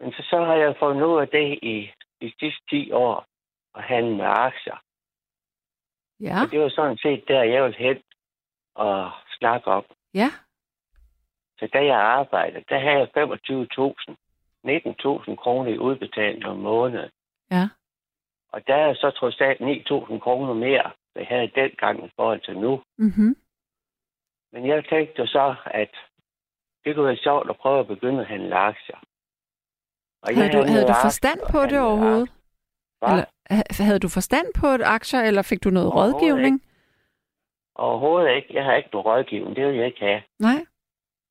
[0.00, 1.90] Men så, så har jeg fået noget af det i
[2.20, 3.26] de sidste 10 år
[3.74, 4.76] at handle med aktier.
[6.20, 6.42] Ja.
[6.42, 8.02] Og det var sådan set der, jeg ville hen
[8.74, 9.84] og snakke om.
[10.14, 10.30] Ja.
[11.58, 13.08] Så da jeg arbejdede, der havde jeg
[14.08, 14.16] 25.000,
[15.30, 17.10] 19.000 kroner i udbetaling om måneden.
[17.50, 17.68] Ja.
[18.52, 22.58] Og der er så trods alt 9.000 kroner mere, jeg havde dengang i forhold til
[22.58, 22.82] nu.
[22.98, 23.36] Mhm.
[24.54, 25.90] Men jeg tænkte jo så, at
[26.84, 28.98] det kunne være sjovt at prøve at begynde at handle aktier.
[30.22, 32.30] Og jeg Havde du, havde du forstand på det overhovedet?
[33.02, 36.62] Eller ha- havde du forstand på et aktier, eller fik du noget Overhovedet rådgivning?
[37.74, 38.54] Overhovedet ikke.
[38.54, 39.56] Jeg har ikke nogen rådgivning.
[39.56, 40.22] Det vil jeg ikke have.
[40.38, 40.60] Nej.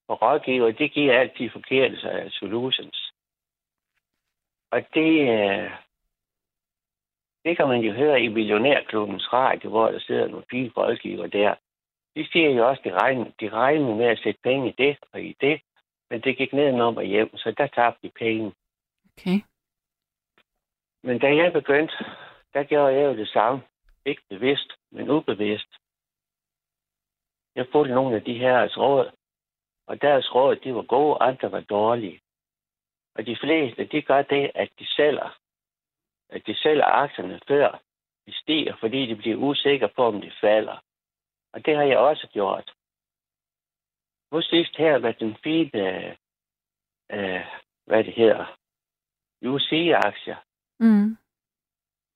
[0.08, 1.96] Og rådgiver, det giver altid forkerte
[2.26, 3.14] uh, solutions.
[4.72, 5.72] Og det, uh,
[7.46, 11.56] det kan man jo høre i Millionærklubbens radio, hvor der sidder nogle fine rådgiver der.
[12.16, 14.98] De siger jo også, at de regner, de regner med at sætte penge i det
[15.12, 15.62] og i det,
[16.10, 18.54] men det gik ned og hjem, så der tabte de penge.
[19.14, 19.40] Okay.
[21.04, 21.94] Men da jeg begyndte,
[22.54, 23.62] der gjorde jeg jo det samme.
[24.06, 25.68] Ikke bevidst, men ubevidst.
[27.56, 29.12] Jeg fulgte nogle af de her råd,
[29.88, 32.22] og deres råd, de var gode, andre var dårlige.
[33.16, 35.40] Og de fleste, de gør det, at de sælger,
[36.30, 37.82] at de sælger aktierne før
[38.26, 40.84] de stiger, fordi de bliver usikre på, om de falder.
[41.54, 42.74] Og det har jeg også gjort.
[44.32, 46.10] Nu sidst her var den fine,
[47.12, 47.42] øh,
[47.86, 48.58] hvad det hedder,
[49.42, 50.38] UC-aktier,
[50.80, 51.18] Mm.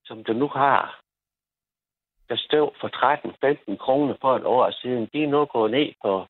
[0.05, 1.01] som du nu har,
[2.29, 6.25] der stod for 13-15 kroner for et år siden, de er nu gået ned på,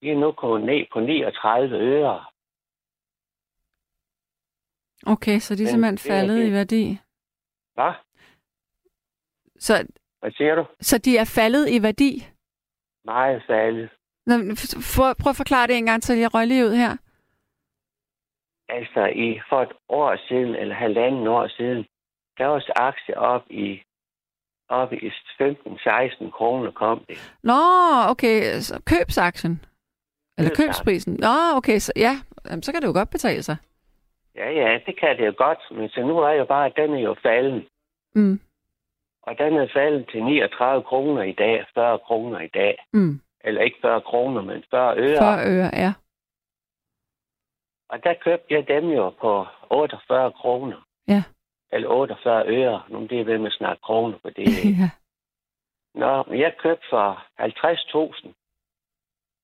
[0.00, 2.24] de er nu gået ned på 39 øre.
[5.06, 6.48] Okay, så de er Men simpelthen det faldet det.
[6.48, 6.98] i værdi.
[7.74, 7.92] Hvad?
[9.58, 9.86] Så,
[10.22, 10.64] Hvad siger du?
[10.80, 12.26] så de er faldet i værdi?
[13.04, 13.90] Meget faldet.
[14.26, 14.34] Nå,
[14.94, 16.96] for, prøv at forklare det en gang til, jeg røg lige ud her.
[18.68, 21.86] Altså, i, for et år siden, eller halvanden år siden,
[22.38, 23.82] der var aktier op i,
[24.68, 27.34] op i 15-16 kroner kom det.
[27.42, 27.60] Nå,
[28.08, 29.64] okay, så købsaktien.
[30.38, 31.16] Eller købsprisen.
[31.20, 32.14] Nå, okay, så, ja,
[32.46, 33.56] jamen, så kan det jo godt betale sig.
[34.34, 36.94] Ja, ja, det kan det jo godt, men så nu er jo bare, at den
[36.94, 37.66] er jo falden.
[38.14, 38.40] Mm,
[39.22, 42.86] Og den er faldet til 39 kroner i dag, 40 kroner i dag.
[42.92, 43.20] mm.
[43.44, 45.18] Eller ikke 40 kroner, men 40 øre.
[45.18, 45.92] 40 øre, ja.
[47.88, 50.86] Og der købte jeg dem jo på 48 kroner.
[51.08, 51.22] Ja.
[51.72, 52.82] Eller 48 øre.
[52.88, 54.46] Nu er det ved med at snakke kroner på det.
[54.80, 54.90] ja.
[55.94, 58.32] Nå, men jeg købte for 50.000.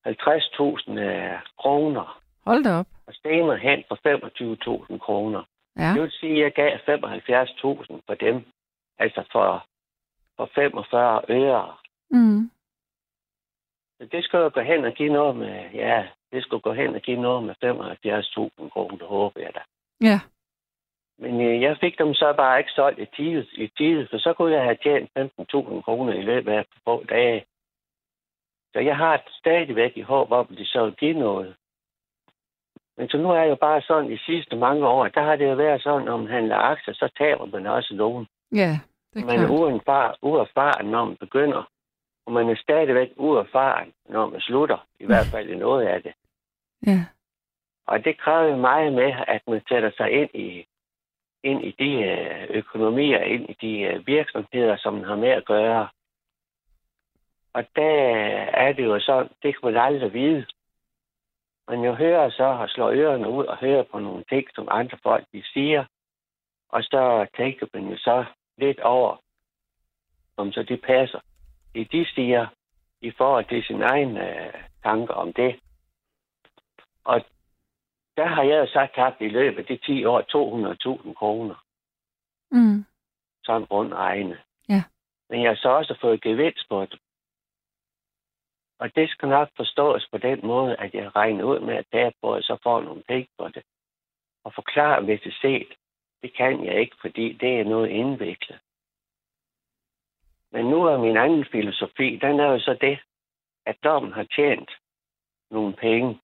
[0.07, 2.21] 50.000 øh, kroner.
[2.45, 2.87] Hold da op.
[3.07, 3.97] Og senere hen for
[4.93, 5.43] 25.000 kroner.
[5.77, 5.93] Ja.
[5.93, 8.45] Det vil sige, at jeg gav 75.000 for dem.
[8.99, 9.65] Altså for,
[10.39, 11.75] for 45 øre.
[12.11, 12.51] Mm.
[13.97, 16.95] Så det skulle jo gå hen og give noget med, ja, det skulle gå hen
[16.95, 19.61] og give noget med 75.000 kroner, håber jeg da.
[20.01, 20.19] Ja.
[21.17, 24.33] Men øh, jeg fik dem så bare ikke solgt i tide, i tide, for så
[24.33, 27.45] kunne jeg have tjent 15.000 kroner i løbet af få dage.
[28.73, 31.55] Så jeg har stadigvæk i håb om, at de så vil give noget.
[32.97, 35.49] Men så nu er jeg jo bare sådan, de sidste mange år, der har det
[35.49, 38.27] jo været sådan, når man handler aktier, så taber man også nogen.
[38.51, 38.79] Ja,
[39.13, 41.69] det er Man er uerfaren, uerfaren, når man begynder.
[42.25, 44.87] Og man er stadigvæk uerfaren, når man slutter.
[44.99, 46.13] I hvert fald i noget af det.
[46.87, 47.05] Ja.
[47.87, 50.65] Og det kræver meget med, at man sætter sig ind i,
[51.43, 55.45] ind i de øh, økonomier, ind i de øh, virksomheder, som man har med at
[55.45, 55.87] gøre.
[57.53, 57.91] Og der
[58.53, 60.45] er det jo så, det kan man aldrig vide.
[61.67, 64.97] Men jeg hører så og slår ørerne ud og hører på nogle ting, som andre
[65.03, 65.85] folk de siger.
[66.69, 68.25] Og så tænker man jo så
[68.59, 69.17] lidt over,
[70.37, 71.19] om så det passer.
[71.75, 72.47] Det de siger
[73.01, 74.53] i forhold til sin egen øh,
[74.83, 75.59] tanker om det.
[77.03, 77.21] Og
[78.17, 80.21] der har jeg jo så tabt i løbet af de 10 år
[81.01, 81.65] 200.000 kroner,
[82.51, 82.85] Mm.
[83.43, 84.39] sådan rundt regnet.
[84.69, 84.83] Ja.
[85.29, 86.99] Men jeg har så også fået gevinst på det.
[88.79, 92.43] Og det skal nok forstås på den måde, at jeg regner ud med at og
[92.43, 93.63] så får nogle penge på det.
[94.43, 95.73] Og forklare, hvis det set,
[96.21, 98.59] det kan jeg ikke, fordi det er noget indviklet.
[100.51, 102.99] Men nu er min anden filosofi, den er jo så det,
[103.65, 104.71] at dommen har tjent
[105.51, 106.19] nogle penge,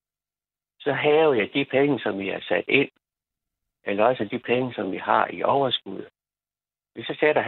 [0.80, 2.90] så hæver jeg de penge, som vi har sat ind,
[3.84, 6.06] eller også de penge, som vi har i overskud.
[6.94, 7.44] Hvis jeg sætter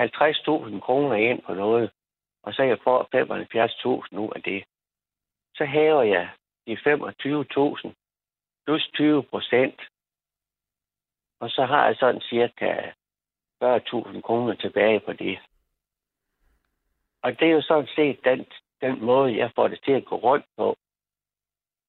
[0.76, 1.92] 50.000 kroner ind på noget,
[2.44, 3.10] og så jeg får
[4.12, 4.64] 75.000 ud af det,
[5.56, 6.30] så hæver jeg
[6.68, 7.94] de 25.000
[8.66, 9.82] plus 20 procent.
[11.40, 12.72] Og så har jeg sådan cirka
[13.64, 15.40] 40.000 kroner tilbage på det.
[17.22, 18.46] Og det er jo sådan set den,
[18.82, 20.76] den måde, jeg får det til at gå rundt på.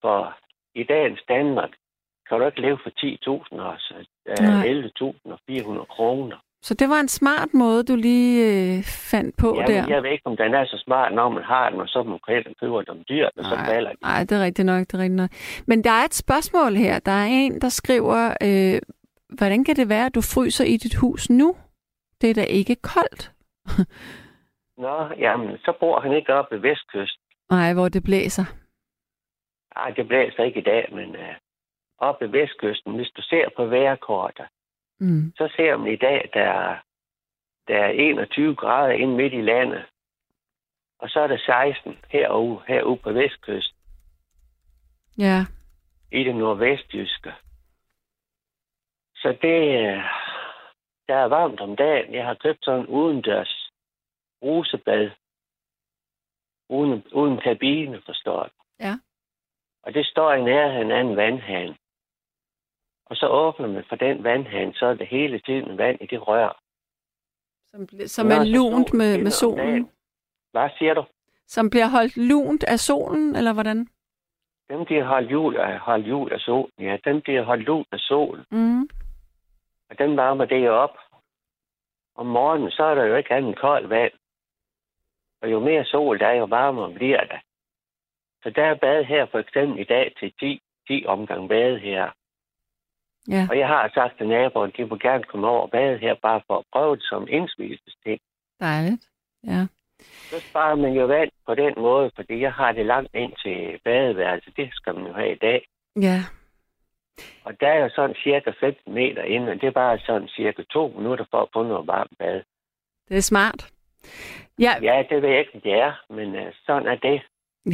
[0.01, 0.39] For
[0.75, 1.71] i dagens Danmark
[2.29, 3.95] kan du ikke leve for 10.000 år, så
[4.27, 4.63] øh,
[5.81, 6.37] 11.400 kroner.
[6.63, 9.95] Så det var en smart måde, du lige øh, fandt på Jamen, der.
[9.95, 12.19] jeg ved ikke, om den er så smart, når man har den, og så man
[12.29, 13.97] kan købe dem dyrt, og så falder de.
[14.03, 15.31] Nej, det er rigtigt nok, det er rigtigt nok.
[15.67, 16.99] Men der er et spørgsmål her.
[16.99, 18.81] Der er en, der skriver, øh,
[19.29, 21.57] hvordan kan det være, at du fryser i dit hus nu?
[22.21, 23.33] Det er da ikke koldt.
[24.85, 27.23] Nå, jamen, så bor han ikke oppe ved Vestkysten.
[27.51, 28.45] Nej, hvor det blæser.
[29.77, 31.35] Nej, det blæser ikke i dag, men uh,
[31.99, 34.47] oppe ved Vestkysten, hvis du ser på vejrkortet,
[35.01, 35.33] Mm.
[35.37, 36.77] så ser man i dag, der er,
[37.69, 39.85] der er 21 grader inde midt i landet.
[40.99, 41.39] Og så er der
[41.75, 43.77] 16 herude, herude på Vestkysten,
[45.19, 45.47] Ja,
[46.13, 47.33] i det nordvestjyske.
[49.23, 50.03] Så det, øh,
[51.09, 52.15] der er varmt om dagen.
[52.15, 53.71] Jeg har købt sådan en udendørs
[54.41, 55.11] brusebad.
[56.71, 58.51] Uden, uden kabine, forstår du.
[58.81, 58.95] Ja.
[59.83, 61.77] Og det står i nærheden af en vandhane.
[63.07, 66.29] Og så åbner man for den vandhane, så er det hele tiden vand i det
[66.29, 66.61] rør.
[67.71, 69.91] som, som er lunt med, med solen.
[70.53, 71.05] Hvad siger du?
[71.47, 73.79] Som bliver holdt lunt af solen, eller hvordan?
[74.71, 76.73] Dem, de har holdt jul, af, holdt jul af solen.
[76.79, 78.45] Ja, dem, de har holdt lunt af solen.
[78.51, 78.89] Mm.
[79.91, 80.97] Og den varmer det op.
[82.15, 84.13] Om morgenen, så er der jo ikke andet koldt vand.
[85.43, 87.41] Og jo mere sol der er, jo varmere bliver det.
[88.43, 92.11] Så der er bad her for eksempel i dag til 10, 10 omgang bade her.
[93.29, 93.47] Ja.
[93.51, 96.41] Og jeg har sagt til naboen, de må gerne komme over og bade her, bare
[96.47, 98.21] for at prøve det som indspisesting.
[98.61, 99.05] Dejligt.
[99.45, 99.67] Ja.
[100.31, 103.81] Så sparer man jo vand på den måde, fordi jeg har det langt ind til
[103.85, 104.57] badeværelset.
[104.57, 105.69] Det skal man jo have i dag.
[105.97, 106.21] Ja.
[107.45, 110.63] Og der er jo sådan cirka 15 meter inde, og det er bare sådan cirka
[110.71, 112.43] to minutter for at få noget varmt bad.
[113.09, 113.71] Det er smart.
[114.59, 117.23] Ja, Ja, det ved jeg ikke, det er, men uh, sådan er det.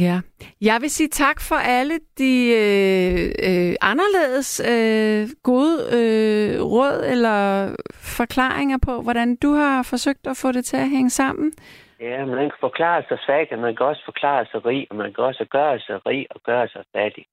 [0.01, 0.21] ja.
[0.61, 7.69] Jeg vil sige tak for alle de øh, øh, anderledes øh, gode øh, råd eller
[8.17, 11.53] forklaringer på, hvordan du har forsøgt at få det til at hænge sammen.
[11.99, 15.13] Ja, man kan forklare sig svag, og man kan også forklare sig rig, og man
[15.13, 17.25] kan også gøre sig rig og gøre sig fattig.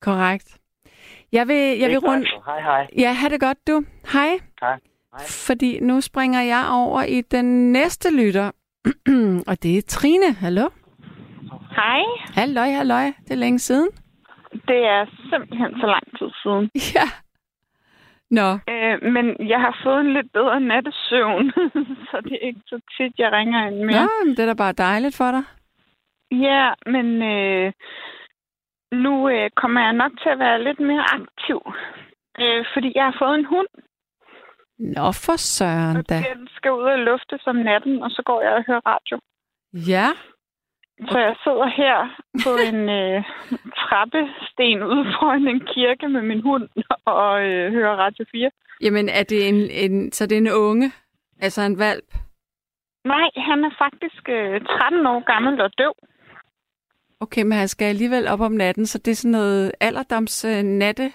[0.00, 0.58] Korrekt.
[1.32, 2.86] Jeg vil, jeg er vil så Hej, hej.
[2.98, 3.84] Ja, ha' det godt, du.
[4.12, 4.28] Hej.
[4.60, 4.80] Tak.
[5.12, 5.24] Hej.
[5.46, 8.50] Fordi nu springer jeg over i den næste lytter.
[9.50, 10.32] og det er Trine.
[10.32, 10.68] Hallo?
[11.76, 12.00] Hej.
[12.34, 13.04] Halløj, halløj.
[13.24, 13.88] Det er længe siden.
[14.52, 16.70] Det er simpelthen så lang tid siden.
[16.96, 17.08] Ja.
[18.30, 21.50] Nå, Øh, men jeg har fået en lidt bedre nattesøvn,
[22.10, 24.08] så det er ikke så tit, jeg ringer ind Nå mere.
[24.24, 25.42] men det er da bare dejligt for dig.
[26.30, 27.72] Ja, men øh,
[28.92, 31.60] nu øh, kommer jeg nok til at være lidt mere aktiv.
[32.40, 33.66] Øh, fordi jeg har fået en hund,
[34.78, 36.14] Nå, for søren og da.
[36.14, 39.16] den skal ud og lufte som natten, og så går jeg og hører radio.
[39.92, 40.06] Ja,
[41.10, 41.96] Så jeg sidder her
[42.44, 43.22] på en øh,
[43.82, 46.68] trappesten ude foran en kirke med min hund
[47.04, 48.50] og øh, hører Radio 4.
[48.80, 50.92] jamen er det en, en, så det er en unge?
[51.40, 52.08] Altså en valp?
[53.04, 55.92] Nej, han er faktisk øh, 13 år gammel og døv.
[57.20, 60.62] Okay, men han skal alligevel op om natten, så det er sådan noget alderdoms uh,
[60.62, 61.12] natte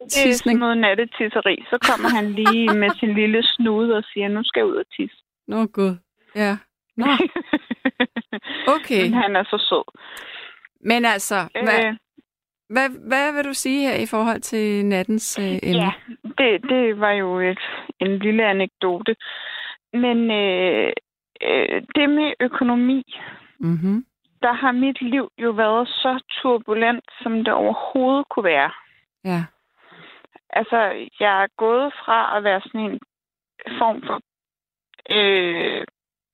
[0.00, 1.64] Det er sådan noget nattetisseri.
[1.70, 4.86] Så kommer han lige med sin lille snude og siger, nu skal jeg ud og
[4.96, 5.16] tisse.
[5.48, 5.96] Nå, gud.
[6.36, 6.56] Ja.
[6.96, 7.06] Nå,
[8.76, 9.02] okay.
[9.02, 9.98] Men han er så sød.
[10.80, 11.96] Men altså, hvad, Øh,
[12.68, 15.82] hvad, hvad vil du sige her i forhold til nattens øh, emne?
[15.82, 15.92] ja,
[16.38, 17.58] det, det var jo et,
[18.00, 19.16] en lille anekdote.
[19.92, 20.92] Men øh,
[21.42, 23.02] øh, det med økonomi,
[23.58, 24.04] Mm-hmm.
[24.44, 28.70] Der har mit liv jo været så turbulent, som det overhovedet kunne være.
[29.24, 29.40] Ja.
[30.50, 30.78] Altså,
[31.20, 33.00] jeg er gået fra at være sådan en
[33.78, 34.20] form for
[35.10, 35.84] øh,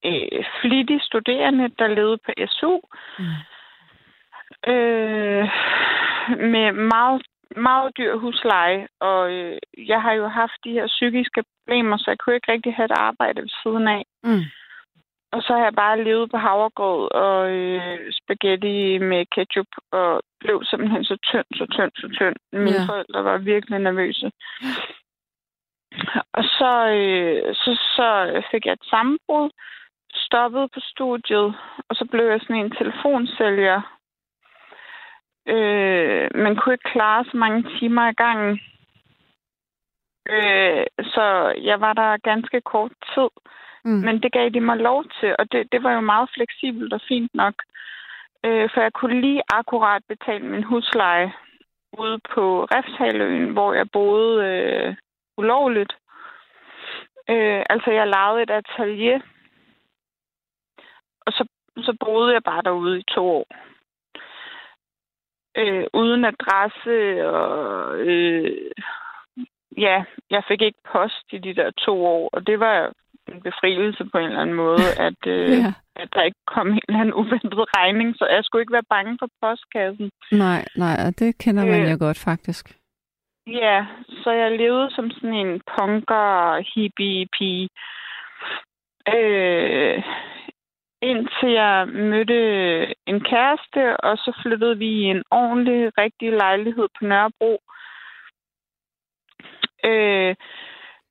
[0.05, 2.81] øh, flittig studerende, der levede på SU,
[3.19, 3.25] Mm.
[4.73, 5.45] øh,
[6.55, 7.23] med meget,
[7.57, 12.19] meget dyr husleje, og øh, jeg har jo haft de her psykiske problemer, så jeg
[12.19, 14.03] kunne ikke rigtig have et arbejde ved siden af.
[14.25, 14.45] Mm.
[15.33, 20.63] Og så har jeg bare levet på havregrød og øh, spaghetti med ketchup, og blev
[20.65, 22.37] simpelthen så tynd, så tynd, så tynd.
[22.53, 22.87] Mine Ja.
[22.89, 24.31] forældre var virkelig nervøse.
[26.33, 28.09] Og så, øh, så, så
[28.51, 29.51] fik jeg et sammenbrud,
[30.15, 31.55] stoppede på studiet,
[31.89, 33.81] og så blev jeg sådan en telefonsælger.
[35.49, 38.61] Øh, man kunne ikke klare så mange timer i gangen.
[40.31, 43.31] Øh, så jeg var der ganske kort tid.
[43.85, 43.91] Mm.
[43.91, 47.01] Men det gav de mig lov til, og det, det var jo meget fleksibelt og
[47.09, 47.55] fint nok.
[48.45, 51.33] Øh, for jeg kunne lige akkurat betale min husleje
[51.99, 54.97] ude på Refshaløen, hvor jeg boede øh,
[55.37, 55.93] ulovligt.
[57.29, 59.21] Øh, altså, jeg lavede et atelier,
[61.27, 63.47] og så, så boede jeg bare derude i to år.
[65.57, 68.71] øh, uden adresse, og øh,
[69.77, 72.93] ja, jeg fik ikke post i de der to år, og det var
[73.31, 75.73] en befrielse på en eller anden måde, at, øh, ja.
[75.97, 79.19] at der ikke kom en eller anden uventet regning, så jeg skulle ikke være bange
[79.21, 80.11] for postkassen.
[80.33, 82.65] Nej, nej, og det kender man øh, jo godt faktisk.
[83.47, 83.87] Ja,
[84.23, 86.27] så jeg levede som sådan en punker
[86.75, 87.69] hippie pige.
[89.17, 90.03] Øh,
[91.03, 92.41] indtil jeg mødte
[93.07, 97.61] en kæreste, og så flyttede vi i en ordentlig, rigtig lejlighed på Nørrebro.
[99.85, 100.35] Øh,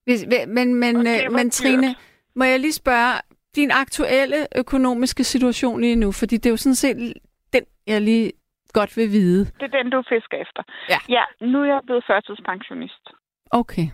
[0.06, 1.96] Hvis, men men, øh, men Trine,
[2.36, 3.22] må jeg lige spørge,
[3.56, 7.14] din aktuelle økonomiske situation lige nu, fordi det er jo sådan set
[7.54, 8.32] den, jeg lige
[8.74, 9.46] godt vil vide.
[9.46, 10.64] Det er den, du fisker efter.
[10.90, 11.00] Ja.
[11.10, 13.10] Ja, nu er jeg blevet førtidspensionist.
[13.52, 13.88] Okay.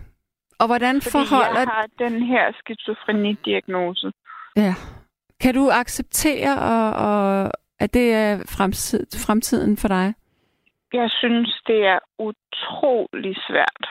[0.60, 1.60] Og hvordan fordi forholder...
[1.60, 4.12] jeg har den her skizofreni-diagnose.
[4.56, 4.74] Ja.
[5.40, 10.14] Kan du acceptere, og, og, at det er fremtid, fremtiden for dig?
[10.92, 13.82] Jeg synes, det er utrolig svært.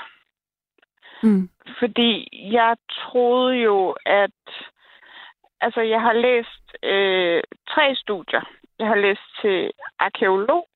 [1.26, 1.49] Mm.
[1.80, 4.32] Fordi jeg troede jo, at...
[5.61, 8.41] Altså, jeg har læst øh, tre studier.
[8.80, 10.67] Jeg har læst til arkeolog.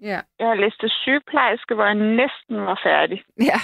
[0.00, 0.20] Ja.
[0.38, 3.24] Jeg har læst til sygeplejerske, hvor jeg næsten var færdig.
[3.40, 3.58] Ja.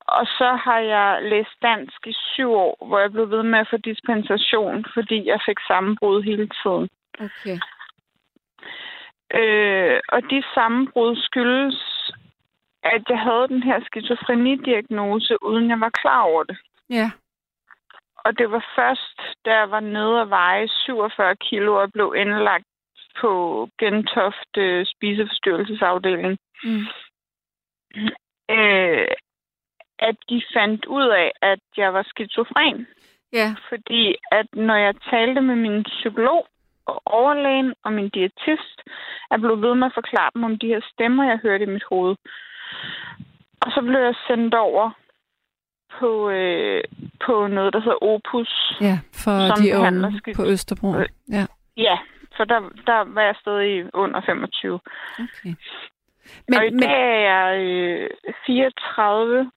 [0.00, 3.68] Og så har jeg læst dansk i syv år, hvor jeg blev ved med at
[3.70, 6.88] få dispensation, fordi jeg fik sammenbrud hele tiden.
[7.26, 7.58] Okay.
[9.34, 11.89] Øh, og de sammenbrud skyldes,
[12.82, 16.58] at jeg havde den her skizofrenidiagnose, uden jeg var klar over det.
[16.90, 17.10] Ja.
[18.24, 22.64] Og det var først, da jeg var nede og veje 47 kilo og blev indlagt
[23.20, 26.86] på Gentofte spiseforstyrrelsesafdeling, mm.
[28.50, 29.08] øh,
[29.98, 32.86] at de fandt ud af, at jeg var skizofren.
[33.32, 33.54] Ja.
[33.68, 36.46] Fordi at når jeg talte med min psykolog
[36.86, 38.78] og overlægen og min diætist,
[39.30, 41.84] jeg blev ved med at forklare dem om de her stemmer, jeg hørte i mit
[41.90, 42.16] hoved.
[43.60, 44.90] Og så blev jeg sendt over
[45.98, 46.84] på, øh,
[47.26, 48.76] på noget, der hedder Opus.
[48.80, 50.94] Ja, for de unge på Østerbro.
[50.96, 51.46] Øh, ja.
[51.76, 51.98] ja,
[52.36, 54.80] for der, der var jeg stadig under 25.
[55.18, 55.54] Okay.
[56.48, 56.80] Men, og i men...
[56.80, 58.10] dag er jeg øh,
[58.46, 59.50] 34,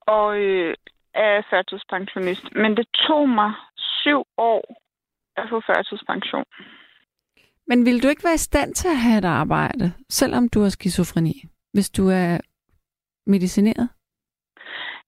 [0.00, 0.74] og øh,
[1.14, 2.44] er førtidspensionist.
[2.54, 4.64] Men det tog mig syv år
[5.36, 6.44] at få førtidspension.
[7.66, 10.68] Men vil du ikke være i stand til at have et arbejde, selvom du har
[10.68, 11.34] skizofreni,
[11.72, 12.38] hvis du er
[13.26, 13.88] medicineret?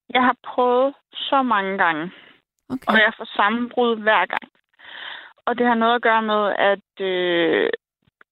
[0.09, 2.11] Jeg har prøvet så mange gange,
[2.69, 2.87] okay.
[2.87, 4.47] og jeg får sammenbrud hver gang.
[5.45, 6.43] Og det har noget at gøre med,
[6.73, 7.69] at øh,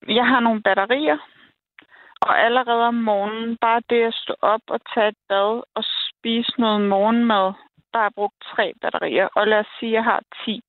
[0.08, 1.18] jeg har nogle batterier,
[2.20, 6.52] og allerede om morgenen, bare det at stå op og tage et bad og spise
[6.58, 7.52] noget morgenmad,
[7.92, 9.28] der har brugt tre batterier.
[9.34, 10.60] Og lad os sige, at jeg har 10.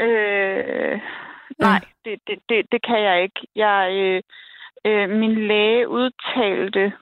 [0.00, 1.00] Øh,
[1.58, 3.40] nej, det, det, det, det kan jeg ikke.
[3.54, 4.22] Jeg, øh,
[4.86, 6.92] øh, min læge udtalte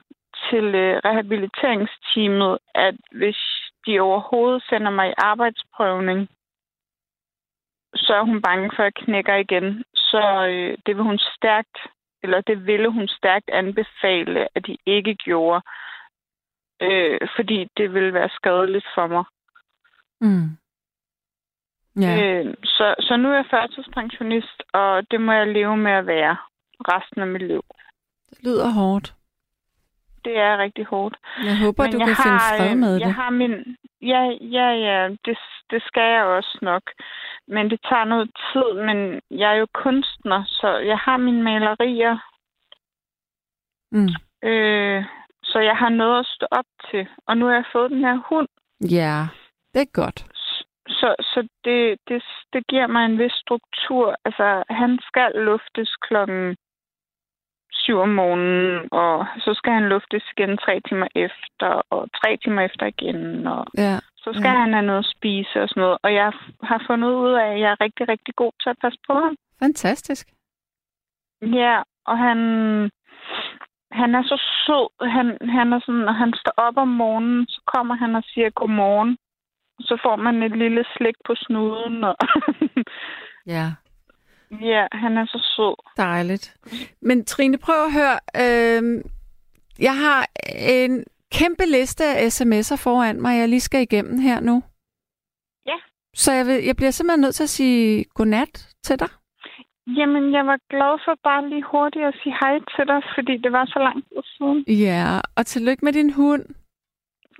[0.49, 3.37] til øh, rehabiliteringsteamet, at hvis
[3.85, 6.29] de overhovedet sender mig i arbejdsprøvning,
[7.95, 9.83] så er hun bange for, at jeg knækker igen.
[9.95, 11.77] Så øh, det vil hun stærkt,
[12.23, 15.61] eller det ville hun stærkt anbefale, at de ikke gjorde
[16.81, 19.25] øh, fordi det vil være skadeligt for mig.
[20.21, 20.49] Mm.
[22.01, 22.13] Ja.
[22.21, 26.37] Øh, så, så nu er jeg førtidspensionist, og det må jeg leve med at være
[26.79, 27.63] resten af mit liv.
[28.29, 29.13] Det lyder hårdt.
[30.25, 31.17] Det er rigtig hårdt.
[31.45, 33.05] Jeg håber, Men du jeg kan har, finde fred med jeg det.
[33.05, 33.77] Jeg har min...
[34.01, 34.21] Ja,
[34.57, 35.07] ja, ja.
[35.25, 35.37] Det,
[35.71, 36.83] det skal jeg også nok.
[37.47, 38.85] Men det tager noget tid.
[38.87, 42.17] Men jeg er jo kunstner, så jeg har mine malerier.
[43.91, 44.09] Mm.
[44.49, 45.05] Øh,
[45.43, 47.07] så jeg har noget at stå op til.
[47.27, 48.47] Og nu har jeg fået den her hund.
[48.81, 49.27] Ja,
[49.73, 50.25] det er godt.
[50.87, 52.23] Så, så det, det,
[52.53, 54.15] det giver mig en vis struktur.
[54.25, 56.55] Altså, han skal luftes klokken
[57.71, 62.61] 7 om morgenen, og så skal han luftes igen tre timer efter, og tre timer
[62.61, 64.59] efter igen, og ja, så skal ja.
[64.61, 65.97] han have noget at spise og sådan noget.
[66.03, 66.31] Og jeg
[66.63, 69.35] har fundet ud af, at jeg er rigtig, rigtig god til at passe på ham.
[69.59, 70.27] Fantastisk.
[71.41, 72.39] Ja, og han,
[73.91, 74.87] han er så sød.
[75.15, 75.27] Han,
[75.57, 79.17] han er sådan, når han står op om morgenen, så kommer han og siger godmorgen.
[79.79, 82.03] Så får man et lille slik på snuden.
[82.03, 82.15] Og
[83.55, 83.65] ja.
[84.61, 85.75] Ja, han er så sød.
[85.97, 86.57] Dejligt.
[87.01, 88.17] Men Trine, prøv at høre.
[88.43, 89.03] Øh,
[89.79, 90.27] jeg har
[90.85, 94.63] en kæmpe liste af sms'er foran mig, jeg lige skal igennem her nu.
[95.65, 95.77] Ja.
[96.15, 99.09] Så jeg, vil, jeg bliver simpelthen nødt til at sige godnat til dig.
[99.97, 103.51] Jamen, jeg var glad for bare lige hurtigt at sige hej til dig, fordi det
[103.51, 104.59] var så lang tid siden.
[104.87, 106.45] Ja, og tillykke med din hund.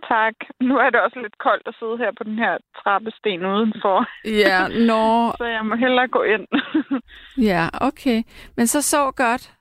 [0.08, 0.36] Tak.
[0.62, 4.06] Nu er det også lidt koldt at sidde her på den her trappesten udenfor.
[4.26, 5.32] Ja, nå.
[5.38, 6.46] så jeg må hellere gå ind.
[7.52, 8.24] ja, okay.
[8.58, 9.52] Men så så godt.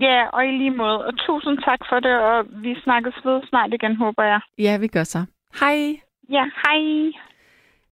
[0.00, 1.04] Ja, og i lige måde.
[1.06, 4.40] Og tusind tak for det, og vi snakkes ved snart igen, håber jeg.
[4.58, 5.18] Ja, vi gør så.
[5.60, 5.78] Hej.
[6.30, 7.12] Ja, hej.